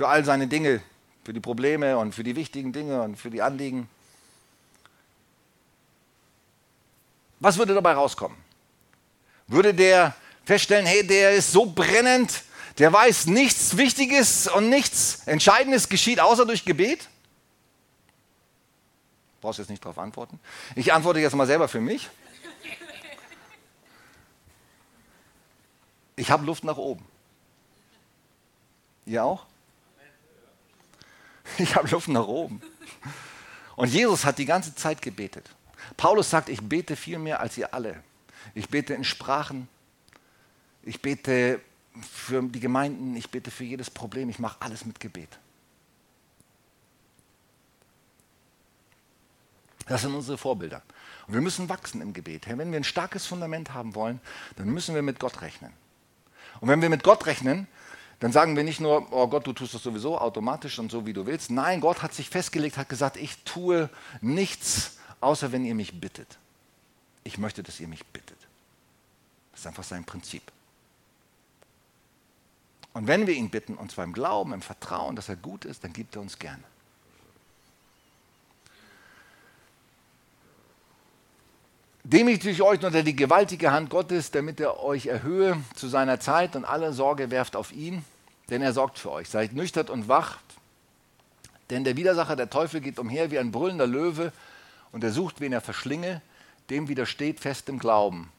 für 0.00 0.08
all 0.08 0.24
seine 0.24 0.46
Dinge, 0.46 0.80
für 1.24 1.34
die 1.34 1.40
Probleme 1.40 1.98
und 1.98 2.14
für 2.14 2.24
die 2.24 2.34
wichtigen 2.34 2.72
Dinge 2.72 3.02
und 3.02 3.16
für 3.16 3.28
die 3.28 3.42
Anliegen. 3.42 3.86
Was 7.38 7.58
würde 7.58 7.74
dabei 7.74 7.92
rauskommen? 7.92 8.38
Würde 9.46 9.74
der 9.74 10.14
feststellen, 10.46 10.86
hey, 10.86 11.06
der 11.06 11.32
ist 11.32 11.52
so 11.52 11.66
brennend, 11.66 12.44
der 12.78 12.90
weiß, 12.90 13.26
nichts 13.26 13.76
Wichtiges 13.76 14.48
und 14.48 14.70
nichts 14.70 15.20
Entscheidendes 15.26 15.90
geschieht 15.90 16.18
außer 16.18 16.46
durch 16.46 16.64
Gebet? 16.64 17.10
Brauchst 19.40 19.58
jetzt 19.58 19.70
nicht 19.70 19.84
darauf 19.84 19.98
antworten. 19.98 20.38
Ich 20.74 20.92
antworte 20.92 21.20
jetzt 21.20 21.34
mal 21.34 21.46
selber 21.46 21.68
für 21.68 21.80
mich. 21.80 22.10
Ich 26.16 26.30
habe 26.30 26.44
Luft 26.44 26.64
nach 26.64 26.76
oben. 26.76 27.06
Ihr 29.06 29.24
auch? 29.24 29.46
Ich 31.58 31.74
habe 31.74 31.88
Luft 31.88 32.08
nach 32.08 32.26
oben. 32.26 32.60
Und 33.76 33.88
Jesus 33.88 34.24
hat 34.24 34.38
die 34.38 34.44
ganze 34.44 34.74
Zeit 34.74 35.00
gebetet. 35.00 35.48
Paulus 35.96 36.28
sagt, 36.28 36.48
ich 36.48 36.60
bete 36.60 36.94
viel 36.94 37.18
mehr 37.18 37.40
als 37.40 37.56
ihr 37.56 37.72
alle. 37.72 38.02
Ich 38.54 38.68
bete 38.68 38.94
in 38.94 39.04
Sprachen. 39.04 39.68
Ich 40.82 41.00
bete 41.00 41.60
für 42.12 42.42
die 42.42 42.60
Gemeinden. 42.60 43.16
Ich 43.16 43.30
bete 43.30 43.50
für 43.50 43.64
jedes 43.64 43.90
Problem. 43.90 44.28
Ich 44.28 44.38
mache 44.38 44.58
alles 44.60 44.84
mit 44.84 45.00
Gebet. 45.00 45.38
Das 49.90 50.02
sind 50.02 50.14
unsere 50.14 50.38
Vorbilder. 50.38 50.82
Und 51.26 51.34
wir 51.34 51.40
müssen 51.40 51.68
wachsen 51.68 52.00
im 52.00 52.12
Gebet. 52.12 52.46
Wenn 52.46 52.70
wir 52.70 52.78
ein 52.78 52.84
starkes 52.84 53.26
Fundament 53.26 53.74
haben 53.74 53.96
wollen, 53.96 54.20
dann 54.54 54.68
müssen 54.68 54.94
wir 54.94 55.02
mit 55.02 55.18
Gott 55.18 55.42
rechnen. 55.42 55.72
Und 56.60 56.68
wenn 56.68 56.80
wir 56.80 56.88
mit 56.88 57.02
Gott 57.02 57.26
rechnen, 57.26 57.66
dann 58.20 58.30
sagen 58.30 58.54
wir 58.54 58.62
nicht 58.62 58.78
nur, 58.78 59.12
oh 59.12 59.26
Gott, 59.26 59.48
du 59.48 59.52
tust 59.52 59.74
das 59.74 59.82
sowieso 59.82 60.16
automatisch 60.16 60.78
und 60.78 60.92
so, 60.92 61.06
wie 61.06 61.12
du 61.12 61.26
willst. 61.26 61.50
Nein, 61.50 61.80
Gott 61.80 62.04
hat 62.04 62.14
sich 62.14 62.30
festgelegt, 62.30 62.76
hat 62.76 62.88
gesagt, 62.88 63.16
ich 63.16 63.42
tue 63.42 63.90
nichts, 64.20 64.98
außer 65.20 65.50
wenn 65.50 65.64
ihr 65.64 65.74
mich 65.74 66.00
bittet. 66.00 66.38
Ich 67.24 67.36
möchte, 67.36 67.64
dass 67.64 67.80
ihr 67.80 67.88
mich 67.88 68.06
bittet. 68.06 68.38
Das 69.50 69.62
ist 69.62 69.66
einfach 69.66 69.82
sein 69.82 70.04
Prinzip. 70.04 70.52
Und 72.92 73.08
wenn 73.08 73.26
wir 73.26 73.34
ihn 73.34 73.50
bitten, 73.50 73.74
und 73.74 73.90
zwar 73.90 74.04
im 74.04 74.12
Glauben, 74.12 74.52
im 74.52 74.62
Vertrauen, 74.62 75.16
dass 75.16 75.28
er 75.28 75.34
gut 75.34 75.64
ist, 75.64 75.82
dann 75.82 75.92
gibt 75.92 76.14
er 76.14 76.22
uns 76.22 76.38
gerne. 76.38 76.62
Demütigt 82.12 82.60
euch 82.60 82.84
unter 82.84 83.04
die 83.04 83.14
gewaltige 83.14 83.70
Hand 83.70 83.88
Gottes, 83.88 84.32
damit 84.32 84.58
er 84.58 84.82
euch 84.82 85.06
erhöhe 85.06 85.62
zu 85.76 85.86
seiner 85.86 86.18
Zeit 86.18 86.56
und 86.56 86.64
alle 86.64 86.92
Sorge 86.92 87.30
werft 87.30 87.54
auf 87.54 87.70
ihn, 87.70 88.04
denn 88.48 88.62
er 88.62 88.72
sorgt 88.72 88.98
für 88.98 89.12
euch. 89.12 89.28
Seid 89.28 89.52
nüchtern 89.52 89.86
und 89.90 90.08
wacht, 90.08 90.40
denn 91.70 91.84
der 91.84 91.96
Widersacher, 91.96 92.34
der 92.34 92.50
Teufel, 92.50 92.80
geht 92.80 92.98
umher 92.98 93.30
wie 93.30 93.38
ein 93.38 93.52
brüllender 93.52 93.86
Löwe 93.86 94.32
und 94.90 95.04
er 95.04 95.12
sucht, 95.12 95.40
wen 95.40 95.52
er 95.52 95.60
verschlinge, 95.60 96.20
dem 96.68 96.88
widersteht 96.88 97.38
fest 97.38 97.68
im 97.68 97.78
Glauben. 97.78 98.32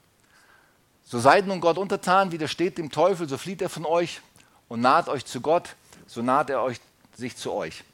So 1.05 1.19
seid 1.19 1.47
nun 1.47 1.61
Gott 1.61 1.77
untertan, 1.77 2.33
widersteht 2.33 2.77
dem 2.77 2.91
Teufel, 2.91 3.29
so 3.29 3.37
flieht 3.37 3.61
er 3.61 3.69
von 3.69 3.85
euch 3.85 4.19
und 4.67 4.81
naht 4.81 5.07
euch 5.07 5.23
zu 5.23 5.39
Gott, 5.39 5.77
so 6.07 6.21
naht 6.21 6.49
er 6.49 6.61
euch 6.61 6.81
sich 7.15 7.37
zu 7.37 7.53
euch. 7.53 7.85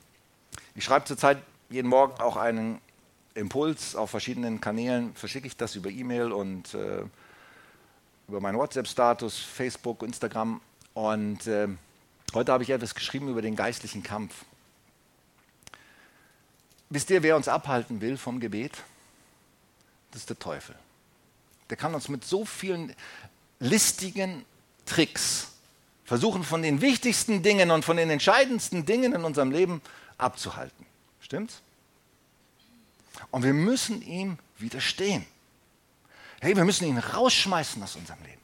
Ich 0.73 0.85
schreibe 0.85 1.05
zurzeit 1.05 1.37
jeden 1.69 1.87
Morgen 1.87 2.19
auch 2.19 2.35
einen 2.35 2.81
Impuls 3.38 3.95
auf 3.95 4.10
verschiedenen 4.10 4.60
Kanälen, 4.60 5.13
verschicke 5.15 5.47
ich 5.47 5.56
das 5.56 5.76
über 5.76 5.89
E-Mail 5.89 6.32
und 6.32 6.73
äh, 6.73 7.04
über 8.28 8.41
meinen 8.41 8.58
WhatsApp-Status, 8.58 9.38
Facebook, 9.38 10.04
Instagram. 10.04 10.60
Und 10.93 11.47
äh, 11.47 11.67
heute 12.34 12.52
habe 12.52 12.63
ich 12.63 12.69
etwas 12.71 12.95
geschrieben 12.95 13.30
über 13.30 13.41
den 13.41 13.56
geistlichen 13.56 14.04
Kampf. 14.04 14.34
Wisst 16.89 17.10
ihr, 17.10 17.21
wer 17.23 17.36
uns 17.36 17.47
abhalten 17.47 18.02
will 18.02 18.17
vom 18.17 18.39
Gebet? 18.39 18.84
Das 20.12 20.21
ist 20.21 20.30
der 20.30 20.39
Teufel. 20.39 20.76
Der 21.69 21.78
kann 21.78 21.93
uns 21.93 22.10
mit 22.10 22.26
so 22.26 22.45
vielen 22.45 22.95
listigen 23.60 24.45
Tricks 24.86 25.52
versuchen, 26.06 26.43
von 26.43 26.62
den 26.62 26.82
wichtigsten 26.82 27.43
Dingen 27.43 27.71
und 27.71 27.84
von 27.84 27.97
den 27.97 28.10
entscheidendsten 28.10 28.86
Dingen 28.86 29.13
in 29.13 29.26
unserem 29.26 29.52
Leben 29.52 29.82
abzuhalten. 30.17 30.86
Stimmt's? 31.19 31.62
Und 33.32 33.43
wir 33.43 33.53
müssen 33.53 34.01
ihm 34.01 34.38
widerstehen. 34.58 35.25
Hey, 36.39 36.56
wir 36.56 36.65
müssen 36.65 36.88
ihn 36.88 36.97
rausschmeißen 36.97 37.82
aus 37.82 37.95
unserem 37.95 38.21
Leben. 38.23 38.41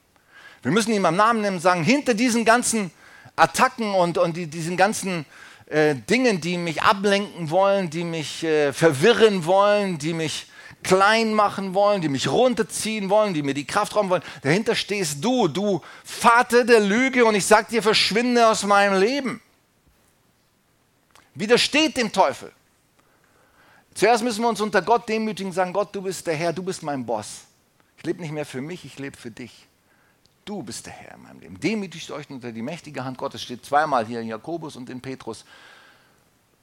Wir 0.61 0.71
müssen 0.71 0.93
ihn 0.93 1.05
am 1.05 1.15
Namen 1.15 1.41
nehmen 1.41 1.57
und 1.57 1.61
sagen, 1.61 1.83
hinter 1.83 2.13
diesen 2.13 2.45
ganzen 2.45 2.91
Attacken 3.35 3.93
und, 3.93 4.17
und 4.17 4.37
die, 4.37 4.47
diesen 4.47 4.77
ganzen 4.77 5.25
äh, 5.67 5.95
Dingen, 5.95 6.41
die 6.41 6.57
mich 6.57 6.81
ablenken 6.81 7.49
wollen, 7.49 7.89
die 7.89 8.03
mich 8.03 8.43
äh, 8.43 8.73
verwirren 8.73 9.45
wollen, 9.45 9.97
die 9.97 10.13
mich 10.13 10.47
klein 10.83 11.33
machen 11.33 11.73
wollen, 11.73 12.01
die 12.01 12.09
mich 12.09 12.27
runterziehen 12.27 13.09
wollen, 13.09 13.33
die 13.33 13.41
mir 13.41 13.53
die 13.53 13.65
Kraft 13.65 13.95
rauben 13.95 14.09
wollen, 14.09 14.23
dahinter 14.41 14.75
stehst 14.75 15.23
du, 15.23 15.47
du 15.47 15.81
Vater 16.03 16.65
der 16.65 16.81
Lüge 16.81 17.25
und 17.25 17.35
ich 17.35 17.45
sag 17.45 17.69
dir, 17.69 17.81
verschwinde 17.81 18.47
aus 18.47 18.63
meinem 18.63 18.99
Leben. 18.99 19.41
Widersteht 21.35 21.97
dem 21.97 22.11
Teufel. 22.11 22.51
Zuerst 23.93 24.23
müssen 24.23 24.41
wir 24.41 24.49
uns 24.49 24.61
unter 24.61 24.81
Gott 24.81 25.07
demütigen 25.07 25.51
sagen, 25.51 25.73
Gott, 25.73 25.93
du 25.93 26.01
bist 26.01 26.25
der 26.25 26.35
Herr, 26.35 26.53
du 26.53 26.63
bist 26.63 26.81
mein 26.83 27.05
Boss. 27.05 27.41
Ich 27.97 28.03
lebe 28.03 28.21
nicht 28.21 28.31
mehr 28.31 28.45
für 28.45 28.61
mich, 28.61 28.85
ich 28.85 28.97
lebe 28.97 29.15
für 29.15 29.31
dich. 29.31 29.67
Du 30.45 30.61
bist 30.61 30.85
der 30.85 30.93
Herr 30.93 31.15
in 31.15 31.23
meinem 31.23 31.39
Leben. 31.39 31.59
Demütigt 31.59 32.11
euch 32.11 32.29
unter 32.29 32.51
die 32.51 32.61
mächtige 32.61 33.05
Hand 33.05 33.17
Gottes. 33.17 33.41
Steht 33.41 33.65
zweimal 33.65 34.05
hier 34.05 34.19
in 34.19 34.27
Jakobus 34.27 34.75
und 34.75 34.89
in 34.89 34.99
Petrus. 34.99 35.45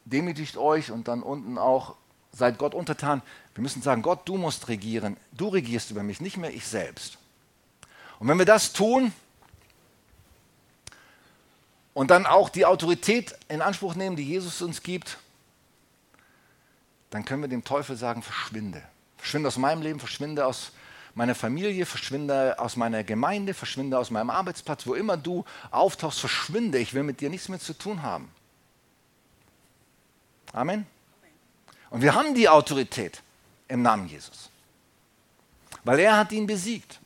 Demütigt 0.04 0.56
euch 0.56 0.90
und 0.90 1.08
dann 1.08 1.22
unten 1.22 1.56
auch, 1.56 1.94
seid 2.32 2.58
Gott 2.58 2.74
untertan. 2.74 3.22
Wir 3.54 3.62
müssen 3.62 3.80
sagen, 3.80 4.02
Gott, 4.02 4.28
du 4.28 4.36
musst 4.36 4.68
regieren. 4.68 5.16
Du 5.32 5.48
regierst 5.48 5.90
über 5.90 6.02
mich, 6.02 6.20
nicht 6.20 6.36
mehr 6.36 6.52
ich 6.52 6.66
selbst. 6.66 7.16
Und 8.18 8.28
wenn 8.28 8.38
wir 8.38 8.44
das 8.44 8.72
tun 8.72 9.12
und 11.94 12.10
dann 12.10 12.26
auch 12.26 12.50
die 12.50 12.66
Autorität 12.66 13.34
in 13.48 13.62
Anspruch 13.62 13.94
nehmen, 13.94 14.16
die 14.16 14.24
Jesus 14.24 14.60
uns 14.60 14.82
gibt, 14.82 15.18
dann 17.10 17.24
können 17.24 17.42
wir 17.42 17.48
dem 17.48 17.64
Teufel 17.64 17.96
sagen, 17.96 18.22
verschwinde. 18.22 18.82
Verschwinde 19.18 19.48
aus 19.48 19.58
meinem 19.58 19.82
Leben, 19.82 19.98
verschwinde 19.98 20.46
aus 20.46 20.72
meiner 21.14 21.34
Familie, 21.34 21.84
verschwinde 21.86 22.58
aus 22.58 22.76
meiner 22.76 23.04
Gemeinde, 23.04 23.52
verschwinde 23.52 23.98
aus 23.98 24.10
meinem 24.10 24.30
Arbeitsplatz, 24.30 24.86
wo 24.86 24.94
immer 24.94 25.16
du 25.16 25.44
auftauchst, 25.70 26.20
verschwinde. 26.20 26.78
Ich 26.78 26.94
will 26.94 27.02
mit 27.02 27.20
dir 27.20 27.30
nichts 27.30 27.48
mehr 27.48 27.58
zu 27.58 27.74
tun 27.74 28.02
haben. 28.02 28.30
Amen. 30.52 30.86
Und 31.90 32.02
wir 32.02 32.14
haben 32.14 32.34
die 32.34 32.48
Autorität 32.48 33.22
im 33.68 33.82
Namen 33.82 34.08
Jesus. 34.08 34.50
Weil 35.84 35.98
er 35.98 36.16
hat 36.16 36.32
ihn 36.32 36.46
besiegt. 36.46 37.00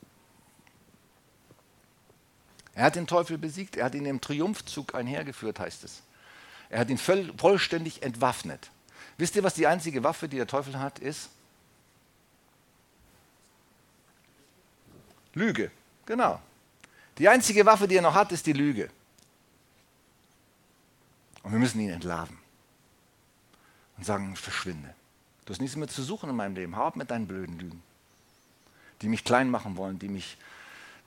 Er 2.75 2.85
hat 2.85 2.97
den 2.97 3.07
Teufel 3.07 3.38
besiegt, 3.38 3.77
er 3.77 3.87
hat 3.87 3.95
ihn 3.95 4.05
im 4.05 4.21
Triumphzug 4.21 4.95
einhergeführt, 4.95 5.61
heißt 5.61 5.85
es. 5.85 6.03
Er 6.69 6.81
hat 6.81 6.90
ihn 6.90 6.99
vollständig 6.99 8.03
entwaffnet. 8.03 8.71
Wisst 9.16 9.37
ihr, 9.37 9.42
was 9.42 9.55
die 9.55 9.66
einzige 9.66 10.03
Waffe, 10.03 10.29
die 10.29 10.37
der 10.37 10.46
Teufel 10.46 10.79
hat, 10.79 10.98
ist? 10.98 11.31
Lüge, 15.35 15.70
genau. 16.07 16.40
Die 17.18 17.29
einzige 17.29 17.64
Waffe, 17.66 17.87
die 17.87 17.96
er 17.96 18.03
noch 18.03 18.14
hat, 18.14 18.33
ist 18.33 18.46
die 18.46 18.53
Lüge. 18.53 18.90
Und 21.42 21.53
wir 21.53 21.59
müssen 21.59 21.81
ihn 21.81 21.90
entlarven 21.90 22.38
und 23.96 24.05
sagen, 24.05 24.35
verschwinde. 24.35 24.94
Du 25.44 25.53
hast 25.53 25.61
nichts 25.61 25.77
mehr 25.77 25.88
zu 25.88 26.03
suchen 26.03 26.31
in 26.31 26.37
meinem 26.37 26.55
Leben. 26.55 26.77
Hau 26.77 26.87
ab 26.87 26.96
mit 26.96 27.11
deinen 27.11 27.27
blöden 27.27 27.59
Lügen, 27.59 27.83
die 29.03 29.09
mich 29.09 29.24
klein 29.24 29.50
machen 29.50 29.77
wollen, 29.77 29.98
die 29.98 30.09
mich 30.09 30.38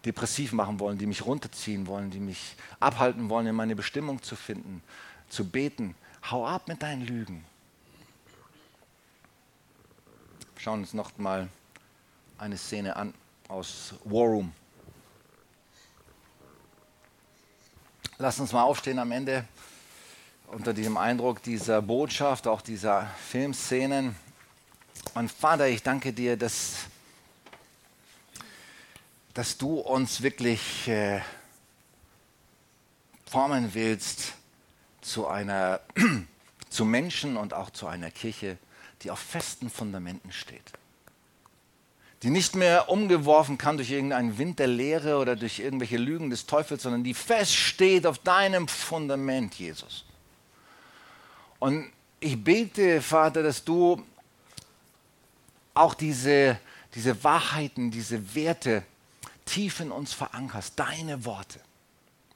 depressiv 0.06 0.54
machen 0.54 0.80
wollen, 0.80 0.98
die 0.98 1.08
mich 1.08 1.26
runterziehen 1.26 1.88
wollen, 1.88 2.12
die 2.12 2.20
mich 2.20 2.56
abhalten 2.80 3.30
wollen, 3.30 3.48
in 3.48 3.56
meine 3.56 3.76
Bestimmung 3.76 4.22
zu 4.22 4.36
finden, 4.36 4.84
zu 5.28 5.50
beten. 5.50 5.96
Hau 6.30 6.46
ab 6.46 6.68
mit 6.68 6.84
deinen 6.84 7.06
Lügen. 7.06 7.44
Schauen 10.60 10.80
uns 10.80 10.94
noch 10.94 11.16
mal 11.20 11.48
eine 12.40 12.58
Szene 12.58 12.96
an 12.96 13.14
aus 13.48 13.94
War 14.06 14.26
Room. 14.26 14.52
Lass 18.18 18.40
uns 18.40 18.52
mal 18.54 18.64
aufstehen 18.64 18.98
am 18.98 19.12
Ende 19.12 19.46
unter 20.48 20.74
diesem 20.74 20.98
Eindruck 20.98 21.44
dieser 21.44 21.84
Botschaft, 21.84 22.48
auch 22.48 22.62
dieser 22.62 23.06
Filmszenen. 23.30 24.16
Und 25.14 25.32
Vater, 25.32 25.68
ich 25.68 25.84
danke 25.84 26.12
dir, 26.12 26.38
dass, 26.38 26.88
dass 29.36 29.60
du 29.60 29.80
uns 29.80 30.24
wirklich 30.24 30.88
äh, 30.88 31.22
formen 33.30 33.76
willst 33.76 34.34
zu 35.02 35.28
einer 35.28 35.82
zu 36.70 36.84
Menschen 36.84 37.38
und 37.38 37.54
auch 37.54 37.70
zu 37.70 37.86
einer 37.86 38.10
Kirche, 38.10 38.58
die 39.04 39.12
auf 39.12 39.20
festen 39.20 39.70
Fundamenten 39.70 40.32
steht 40.32 40.74
die 42.24 42.30
nicht 42.30 42.56
mehr 42.56 42.90
umgeworfen 42.90 43.58
kann 43.58 43.78
durch 43.78 43.92
irgendeinen 43.92 44.38
Wind 44.38 44.60
der 44.60 44.68
Lehre 44.68 45.18
oder 45.18 45.36
durch 45.36 45.60
irgendwelche 45.60 45.98
Lügen 45.98 46.30
des 46.30 46.48
Teufels, 46.48 46.84
sondern 46.84 47.04
die 47.04 47.14
feststeht 47.14 48.08
auf 48.08 48.18
deinem 48.20 48.68
Fundament, 48.68 49.56
Jesus. 49.56 50.06
Und 51.60 51.92
ich 52.20 52.44
bete, 52.44 53.02
Vater, 53.02 53.44
dass 53.44 53.64
du 53.64 54.04
auch 55.76 55.94
diese, 55.94 56.60
diese 56.96 57.24
Wahrheiten, 57.24 57.92
diese 57.92 58.34
Werte 58.34 58.84
tief 59.46 59.80
in 59.80 59.92
uns 59.92 60.14
verankerst, 60.14 60.74
deine 60.78 61.24
Worte. 61.24 61.60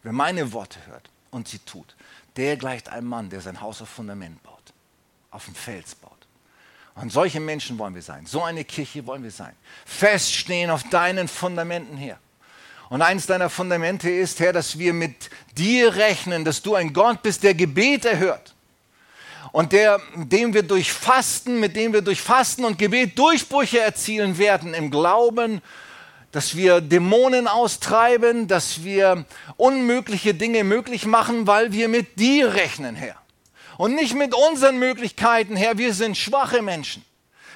Wer 0.04 0.12
meine 0.12 0.54
Worte 0.54 0.86
hört 0.86 1.10
und 1.32 1.48
sie 1.48 1.60
tut, 1.60 1.96
der 2.36 2.56
gleicht 2.56 2.90
einem 2.90 3.08
Mann, 3.08 3.32
der 3.32 3.42
sein 3.42 3.62
Haus 3.62 3.82
auf 3.82 3.90
Fundament 3.90 4.42
baut, 4.44 4.74
auf 5.32 5.46
dem 5.46 5.56
Fels 5.56 5.96
baut. 5.96 6.21
Und 7.02 7.12
solche 7.12 7.40
Menschen 7.40 7.80
wollen 7.80 7.96
wir 7.96 8.04
sein. 8.04 8.26
So 8.28 8.44
eine 8.44 8.64
Kirche 8.64 9.06
wollen 9.08 9.24
wir 9.24 9.32
sein. 9.32 9.54
Feststehen 9.86 10.70
auf 10.70 10.84
deinen 10.90 11.28
Fundamenten 11.28 11.98
her. 11.98 12.20
Und 12.90 13.02
eines 13.02 13.26
deiner 13.26 13.50
Fundamente 13.50 14.10
ist, 14.10 14.40
Herr, 14.40 14.54
dass 14.54 14.78
wir 14.78 14.94
mit 14.94 15.30
dir 15.58 15.96
rechnen, 15.96 16.46
dass 16.46 16.62
du 16.62 16.76
ein 16.76 16.94
Gott 16.94 17.24
bist, 17.24 17.42
der 17.42 17.56
Gebet 17.56 18.06
erhört. 18.06 18.54
Und 19.52 19.72
der, 19.72 20.00
dem 20.16 20.54
wir 20.54 20.62
durch 20.64 20.92
Fasten, 20.92 21.60
mit 21.60 21.76
dem 21.76 21.94
wir 21.94 22.02
durch 22.02 22.22
Fasten 22.22 22.66
und 22.66 22.78
Gebet 22.78 23.18
Durchbrüche 23.18 23.80
erzielen 23.80 24.38
werden 24.38 24.74
im 24.74 24.92
Glauben, 24.92 25.62
dass 26.32 26.56
wir 26.56 26.82
Dämonen 26.82 27.48
austreiben, 27.48 28.48
dass 28.48 28.84
wir 28.84 29.26
unmögliche 29.58 30.34
Dinge 30.34 30.64
möglich 30.64 31.06
machen, 31.06 31.48
weil 31.48 31.72
wir 31.72 31.88
mit 31.88 32.20
dir 32.20 32.54
rechnen, 32.54 32.96
Herr 32.96 33.21
und 33.82 33.96
nicht 33.96 34.14
mit 34.14 34.36
unseren 34.36 34.78
Möglichkeiten, 34.78 35.56
Herr. 35.56 35.76
Wir 35.80 35.96
sind 35.96 36.16
schwache 36.16 36.62
Menschen. 36.62 37.04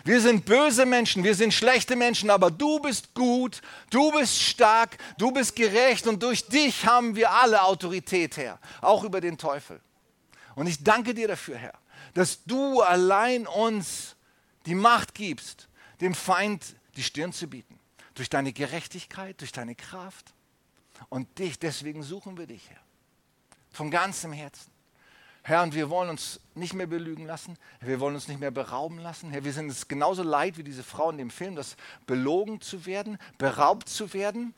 Wir 0.04 0.20
sind 0.20 0.44
böse 0.44 0.88
Menschen, 0.88 1.24
wir 1.24 1.36
sind 1.36 1.54
schlechte 1.54 1.96
Menschen, 1.96 2.32
aber 2.32 2.50
du 2.50 2.80
bist 2.80 3.14
gut, 3.14 3.62
du 3.92 4.12
bist 4.12 4.42
stark, 4.42 4.98
du 5.20 5.30
bist 5.30 5.56
gerecht 5.56 6.08
und 6.08 6.24
durch 6.24 6.48
dich 6.48 6.88
haben 6.88 7.16
wir 7.16 7.30
alle 7.30 7.62
Autorität, 7.62 8.38
Herr, 8.38 8.58
auch 8.82 9.04
über 9.04 9.22
den 9.22 9.38
Teufel. 9.38 9.80
Und 10.56 10.66
ich 10.66 10.84
danke 10.84 11.14
dir 11.14 11.28
dafür, 11.28 11.58
Herr, 11.58 11.78
dass 12.16 12.44
du 12.44 12.82
allein 12.82 13.46
uns 13.46 14.16
die 14.66 14.74
Macht 14.74 15.14
gibst, 15.14 15.68
dem 16.02 16.16
Feind 16.16 16.76
die 16.96 17.04
Stirn 17.04 17.34
zu 17.34 17.48
bieten. 17.48 17.80
Durch 18.16 18.32
deine 18.32 18.52
Gerechtigkeit, 18.52 19.40
durch 19.42 19.52
deine 19.52 19.76
Kraft. 19.76 20.34
Und 21.10 21.38
dich, 21.38 21.60
deswegen 21.60 22.02
suchen 22.02 22.36
wir 22.36 22.48
dich, 22.48 22.68
Herr. 22.72 22.82
Von 23.70 23.92
ganzem 23.92 24.34
Herzen. 24.34 24.75
Herr, 25.48 25.62
und 25.62 25.76
wir 25.76 25.92
wollen 25.92 26.10
uns 26.10 26.40
nicht 26.56 26.74
mehr 26.74 26.88
belügen 26.88 27.28
lassen. 27.28 27.56
Wir 27.80 28.00
wollen 28.00 28.16
uns 28.16 28.28
nicht 28.28 28.40
mehr 28.40 28.50
berauben 28.50 28.98
lassen. 28.98 29.30
Herr, 29.30 29.44
wir 29.44 29.54
sind 29.54 29.70
es 29.70 29.88
genauso 29.88 30.24
leid 30.24 30.58
wie 30.58 30.64
diese 30.64 30.82
Frau 30.82 31.12
in 31.12 31.20
dem 31.20 31.30
Film, 31.30 31.56
das 31.56 31.76
belogen 32.08 32.62
zu 32.62 32.88
werden, 32.88 33.20
beraubt 33.38 33.88
zu 33.88 34.12
werden. 34.16 34.56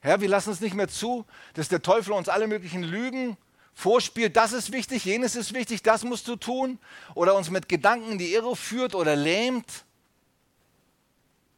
Herr, 0.00 0.20
wir 0.20 0.28
lassen 0.28 0.50
es 0.50 0.60
nicht 0.60 0.74
mehr 0.74 0.88
zu, 0.88 1.24
dass 1.54 1.68
der 1.68 1.80
Teufel 1.80 2.12
uns 2.12 2.28
alle 2.28 2.48
möglichen 2.48 2.82
Lügen 2.82 3.36
vorspielt. 3.72 4.36
Das 4.36 4.52
ist 4.52 4.72
wichtig, 4.72 5.04
jenes 5.04 5.36
ist 5.36 5.54
wichtig, 5.54 5.80
das 5.84 6.02
musst 6.02 6.26
du 6.26 6.34
tun. 6.34 6.80
Oder 7.14 7.36
uns 7.36 7.48
mit 7.48 7.68
Gedanken 7.68 8.10
in 8.10 8.18
die 8.18 8.34
Irre 8.34 8.56
führt 8.56 8.96
oder 8.96 9.14
lähmt. 9.14 9.84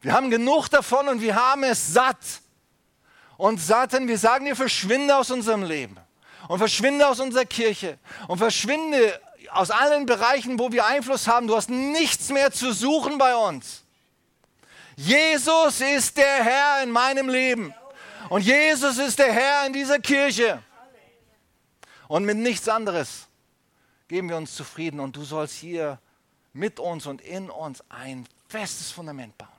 Wir 0.02 0.12
haben 0.12 0.28
genug 0.28 0.68
davon 0.68 1.08
und 1.08 1.22
wir 1.22 1.36
haben 1.36 1.64
es 1.64 1.94
satt. 1.94 2.42
Und 3.38 3.62
Satan, 3.62 4.08
wir 4.08 4.18
sagen 4.18 4.44
dir, 4.44 4.56
verschwinde 4.56 5.16
aus 5.16 5.30
unserem 5.30 5.62
Leben 5.62 6.03
und 6.48 6.58
verschwinde 6.58 7.06
aus 7.08 7.20
unserer 7.20 7.44
Kirche 7.44 7.98
und 8.28 8.38
verschwinde 8.38 9.20
aus 9.50 9.70
allen 9.70 10.06
Bereichen, 10.06 10.58
wo 10.58 10.72
wir 10.72 10.86
Einfluss 10.86 11.26
haben. 11.26 11.46
Du 11.46 11.56
hast 11.56 11.70
nichts 11.70 12.28
mehr 12.30 12.50
zu 12.50 12.72
suchen 12.72 13.18
bei 13.18 13.34
uns. 13.36 13.82
Jesus 14.96 15.80
ist 15.80 16.16
der 16.16 16.44
Herr 16.44 16.82
in 16.82 16.90
meinem 16.90 17.28
Leben. 17.28 17.74
Und 18.28 18.42
Jesus 18.42 18.98
ist 18.98 19.18
der 19.18 19.32
Herr 19.32 19.66
in 19.66 19.72
dieser 19.72 19.98
Kirche. 19.98 20.62
Und 22.08 22.24
mit 22.24 22.36
nichts 22.36 22.68
anderes 22.68 23.26
geben 24.08 24.28
wir 24.28 24.36
uns 24.36 24.54
zufrieden. 24.54 25.00
Und 25.00 25.16
du 25.16 25.24
sollst 25.24 25.54
hier 25.56 25.98
mit 26.52 26.78
uns 26.78 27.06
und 27.06 27.20
in 27.20 27.50
uns 27.50 27.82
ein 27.88 28.26
festes 28.48 28.90
Fundament 28.90 29.36
bauen. 29.36 29.53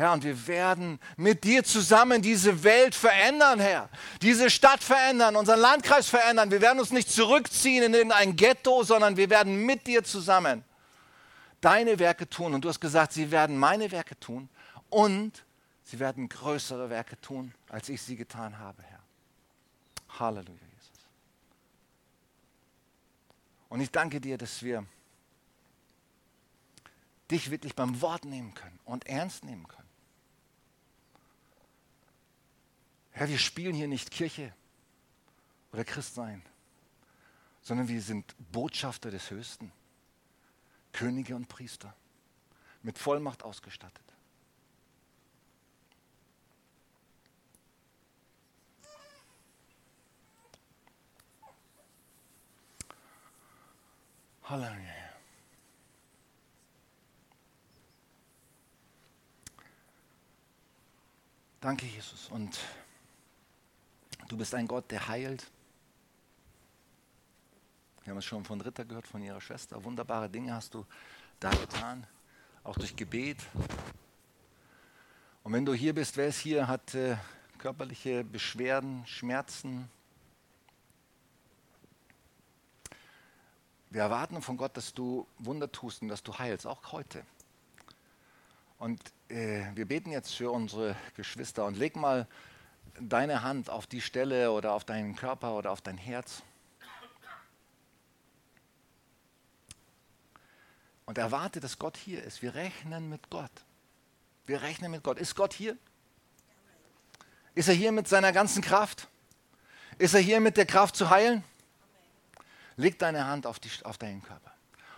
Herr, 0.00 0.14
und 0.14 0.24
wir 0.24 0.46
werden 0.46 0.98
mit 1.18 1.44
dir 1.44 1.62
zusammen 1.62 2.22
diese 2.22 2.64
Welt 2.64 2.94
verändern, 2.94 3.60
Herr. 3.60 3.90
Diese 4.22 4.48
Stadt 4.48 4.82
verändern, 4.82 5.36
unseren 5.36 5.60
Landkreis 5.60 6.08
verändern. 6.08 6.50
Wir 6.50 6.62
werden 6.62 6.80
uns 6.80 6.90
nicht 6.90 7.10
zurückziehen 7.10 7.84
in 7.84 7.92
irgendein 7.92 8.34
Ghetto, 8.34 8.82
sondern 8.82 9.18
wir 9.18 9.28
werden 9.28 9.66
mit 9.66 9.86
dir 9.86 10.02
zusammen 10.02 10.64
deine 11.60 11.98
Werke 11.98 12.26
tun. 12.26 12.54
Und 12.54 12.64
du 12.64 12.70
hast 12.70 12.80
gesagt, 12.80 13.12
sie 13.12 13.30
werden 13.30 13.58
meine 13.58 13.92
Werke 13.92 14.18
tun 14.18 14.48
und 14.88 15.44
sie 15.84 15.98
werden 15.98 16.30
größere 16.30 16.88
Werke 16.88 17.20
tun, 17.20 17.52
als 17.68 17.90
ich 17.90 18.00
sie 18.00 18.16
getan 18.16 18.58
habe, 18.58 18.82
Herr. 18.82 19.00
Halleluja, 20.18 20.54
Jesus. 20.78 21.04
Und 23.68 23.80
ich 23.82 23.90
danke 23.90 24.18
dir, 24.18 24.38
dass 24.38 24.62
wir 24.62 24.86
dich 27.30 27.50
wirklich 27.50 27.74
beim 27.74 28.00
Wort 28.00 28.24
nehmen 28.24 28.54
können 28.54 28.78
und 28.86 29.06
ernst 29.06 29.44
nehmen 29.44 29.68
können. 29.68 29.79
Herr, 33.12 33.28
wir 33.28 33.38
spielen 33.38 33.74
hier 33.74 33.88
nicht 33.88 34.10
Kirche 34.10 34.54
oder 35.72 35.84
Christsein, 35.84 36.42
sondern 37.62 37.88
wir 37.88 38.00
sind 38.02 38.34
Botschafter 38.52 39.10
des 39.10 39.30
Höchsten, 39.30 39.72
Könige 40.92 41.36
und 41.36 41.48
Priester, 41.48 41.94
mit 42.82 42.98
Vollmacht 42.98 43.42
ausgestattet. 43.42 44.04
Halleluja. 54.44 55.00
Danke, 61.60 61.86
Jesus. 61.86 62.28
Und 62.30 62.58
du 64.30 64.36
bist 64.36 64.54
ein 64.54 64.68
Gott, 64.68 64.90
der 64.90 65.08
heilt. 65.08 65.50
Wir 68.04 68.12
haben 68.12 68.18
es 68.18 68.24
schon 68.24 68.44
von 68.44 68.60
Ritter 68.60 68.84
gehört, 68.84 69.06
von 69.06 69.22
ihrer 69.22 69.40
Schwester. 69.40 69.82
Wunderbare 69.82 70.30
Dinge 70.30 70.54
hast 70.54 70.74
du 70.74 70.86
da 71.40 71.50
getan, 71.50 72.06
auch 72.62 72.76
durch 72.76 72.94
Gebet. 72.94 73.38
Und 75.42 75.52
wenn 75.52 75.64
du 75.64 75.74
hier 75.74 75.94
bist, 75.94 76.16
wer 76.16 76.28
ist 76.28 76.38
hier, 76.38 76.68
hat 76.68 76.94
äh, 76.94 77.16
körperliche 77.58 78.22
Beschwerden, 78.22 79.04
Schmerzen? 79.04 79.90
Wir 83.90 84.02
erwarten 84.02 84.40
von 84.42 84.56
Gott, 84.56 84.76
dass 84.76 84.94
du 84.94 85.26
Wunder 85.38 85.70
tust 85.72 86.02
und 86.02 86.08
dass 86.08 86.22
du 86.22 86.38
heilst, 86.38 86.66
auch 86.66 86.92
heute. 86.92 87.24
Und 88.78 89.02
äh, 89.28 89.64
wir 89.74 89.86
beten 89.86 90.12
jetzt 90.12 90.34
für 90.34 90.52
unsere 90.52 90.94
Geschwister 91.16 91.66
und 91.66 91.76
leg 91.76 91.96
mal 91.96 92.28
deine 93.00 93.42
Hand 93.42 93.70
auf 93.70 93.86
die 93.86 94.00
Stelle 94.00 94.52
oder 94.52 94.72
auf 94.72 94.84
deinen 94.84 95.16
Körper 95.16 95.54
oder 95.54 95.70
auf 95.70 95.80
dein 95.80 95.98
Herz. 95.98 96.42
Und 101.06 101.18
erwarte, 101.18 101.58
dass 101.58 101.78
Gott 101.78 101.96
hier 101.96 102.22
ist. 102.22 102.40
Wir 102.40 102.54
rechnen 102.54 103.08
mit 103.08 103.30
Gott. 103.30 103.50
Wir 104.46 104.62
rechnen 104.62 104.92
mit 104.92 105.02
Gott. 105.02 105.18
Ist 105.18 105.34
Gott 105.34 105.52
hier? 105.52 105.76
Ist 107.54 107.68
er 107.68 107.74
hier 107.74 107.90
mit 107.90 108.06
seiner 108.06 108.32
ganzen 108.32 108.62
Kraft? 108.62 109.08
Ist 109.98 110.14
er 110.14 110.20
hier 110.20 110.40
mit 110.40 110.56
der 110.56 110.66
Kraft 110.66 110.94
zu 110.94 111.10
heilen? 111.10 111.42
Leg 112.76 112.98
deine 112.98 113.26
Hand 113.26 113.46
auf, 113.46 113.58
die, 113.58 113.70
auf 113.82 113.98
deinen 113.98 114.22
Körper. 114.22 114.52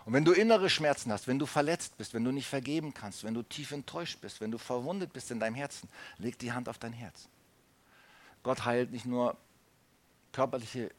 Und 0.05 0.13
wenn 0.13 0.25
du 0.25 0.33
innere 0.33 0.69
Schmerzen 0.69 1.13
hast, 1.13 1.29
wenn 1.29 1.39
du 1.39 1.47
verletzt 1.47 1.97
bist, 1.97 2.13
wenn 2.13 2.25
du 2.25 2.33
nicht 2.33 2.47
vergeben 2.47 2.93
kannst, 2.93 3.25
wenn 3.25 3.35
du 3.35 3.43
tief 3.43 3.71
enttäuscht 3.71 4.21
bist, 4.21 4.41
wenn 4.41 4.51
du 4.51 4.59
verwundet 4.59 5.13
bist 5.13 5.31
in 5.31 5.41
deinem 5.41 5.55
Herzen, 5.55 5.89
leg 6.19 6.39
die 6.39 6.53
Hand 6.53 6.69
auf 6.69 6.79
dein 6.79 6.93
Herz. 6.93 7.29
Gott 8.43 8.65
heilt 8.65 8.91
nicht 8.91 9.07
nur 9.07 9.37
körperliche, 10.33 10.91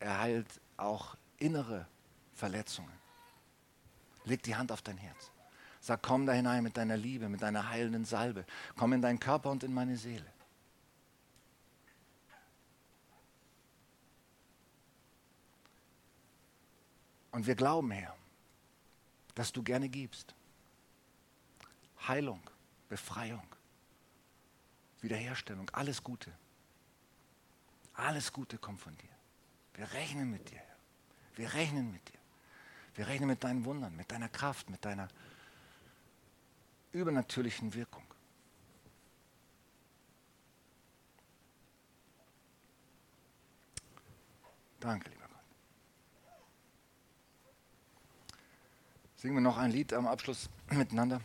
er 0.00 0.20
heilt 0.20 0.60
auch 0.76 1.16
innere 1.38 1.86
Verletzungen. 2.34 2.92
Leg 4.24 4.42
die 4.42 4.56
Hand 4.56 4.72
auf 4.72 4.82
dein 4.82 4.96
Herz. 4.96 5.30
Sag, 5.80 6.02
komm 6.02 6.24
da 6.26 6.32
hinein 6.32 6.62
mit 6.62 6.76
deiner 6.76 6.96
Liebe, 6.96 7.28
mit 7.28 7.42
deiner 7.42 7.68
heilenden 7.68 8.06
Salbe. 8.06 8.46
Komm 8.76 8.94
in 8.94 9.02
deinen 9.02 9.20
Körper 9.20 9.50
und 9.50 9.62
in 9.62 9.74
meine 9.74 9.98
Seele. 9.98 10.24
Und 17.32 17.46
wir 17.46 17.54
glauben, 17.54 17.90
Herr, 17.90 18.14
dass 19.34 19.52
du 19.52 19.62
gerne 19.62 19.88
gibst. 19.88 20.34
Heilung, 22.06 22.40
Befreiung, 22.88 23.46
Wiederherstellung, 25.00 25.68
alles 25.70 26.02
Gute. 26.02 26.32
Alles 27.94 28.32
Gute 28.32 28.58
kommt 28.58 28.80
von 28.80 28.96
dir. 28.96 29.08
Wir 29.74 29.90
rechnen 29.92 30.30
mit 30.30 30.50
dir, 30.50 30.58
Herr. 30.58 30.76
Wir 31.36 31.54
rechnen 31.54 31.92
mit 31.92 32.08
dir. 32.08 32.18
Wir 32.94 33.06
rechnen 33.08 33.28
mit 33.28 33.42
deinen 33.42 33.64
Wundern, 33.64 33.96
mit 33.96 34.10
deiner 34.10 34.28
Kraft, 34.28 34.70
mit 34.70 34.84
deiner 34.84 35.08
übernatürlichen 36.92 37.74
Wirkung. 37.74 38.04
Danke, 44.78 45.10
lieber 45.10 45.26
Gott. 45.26 45.40
Singen 49.16 49.36
wir 49.36 49.40
noch 49.40 49.56
ein 49.56 49.70
Lied 49.70 49.92
am 49.92 50.06
Abschluss 50.06 50.50
miteinander. 50.70 51.20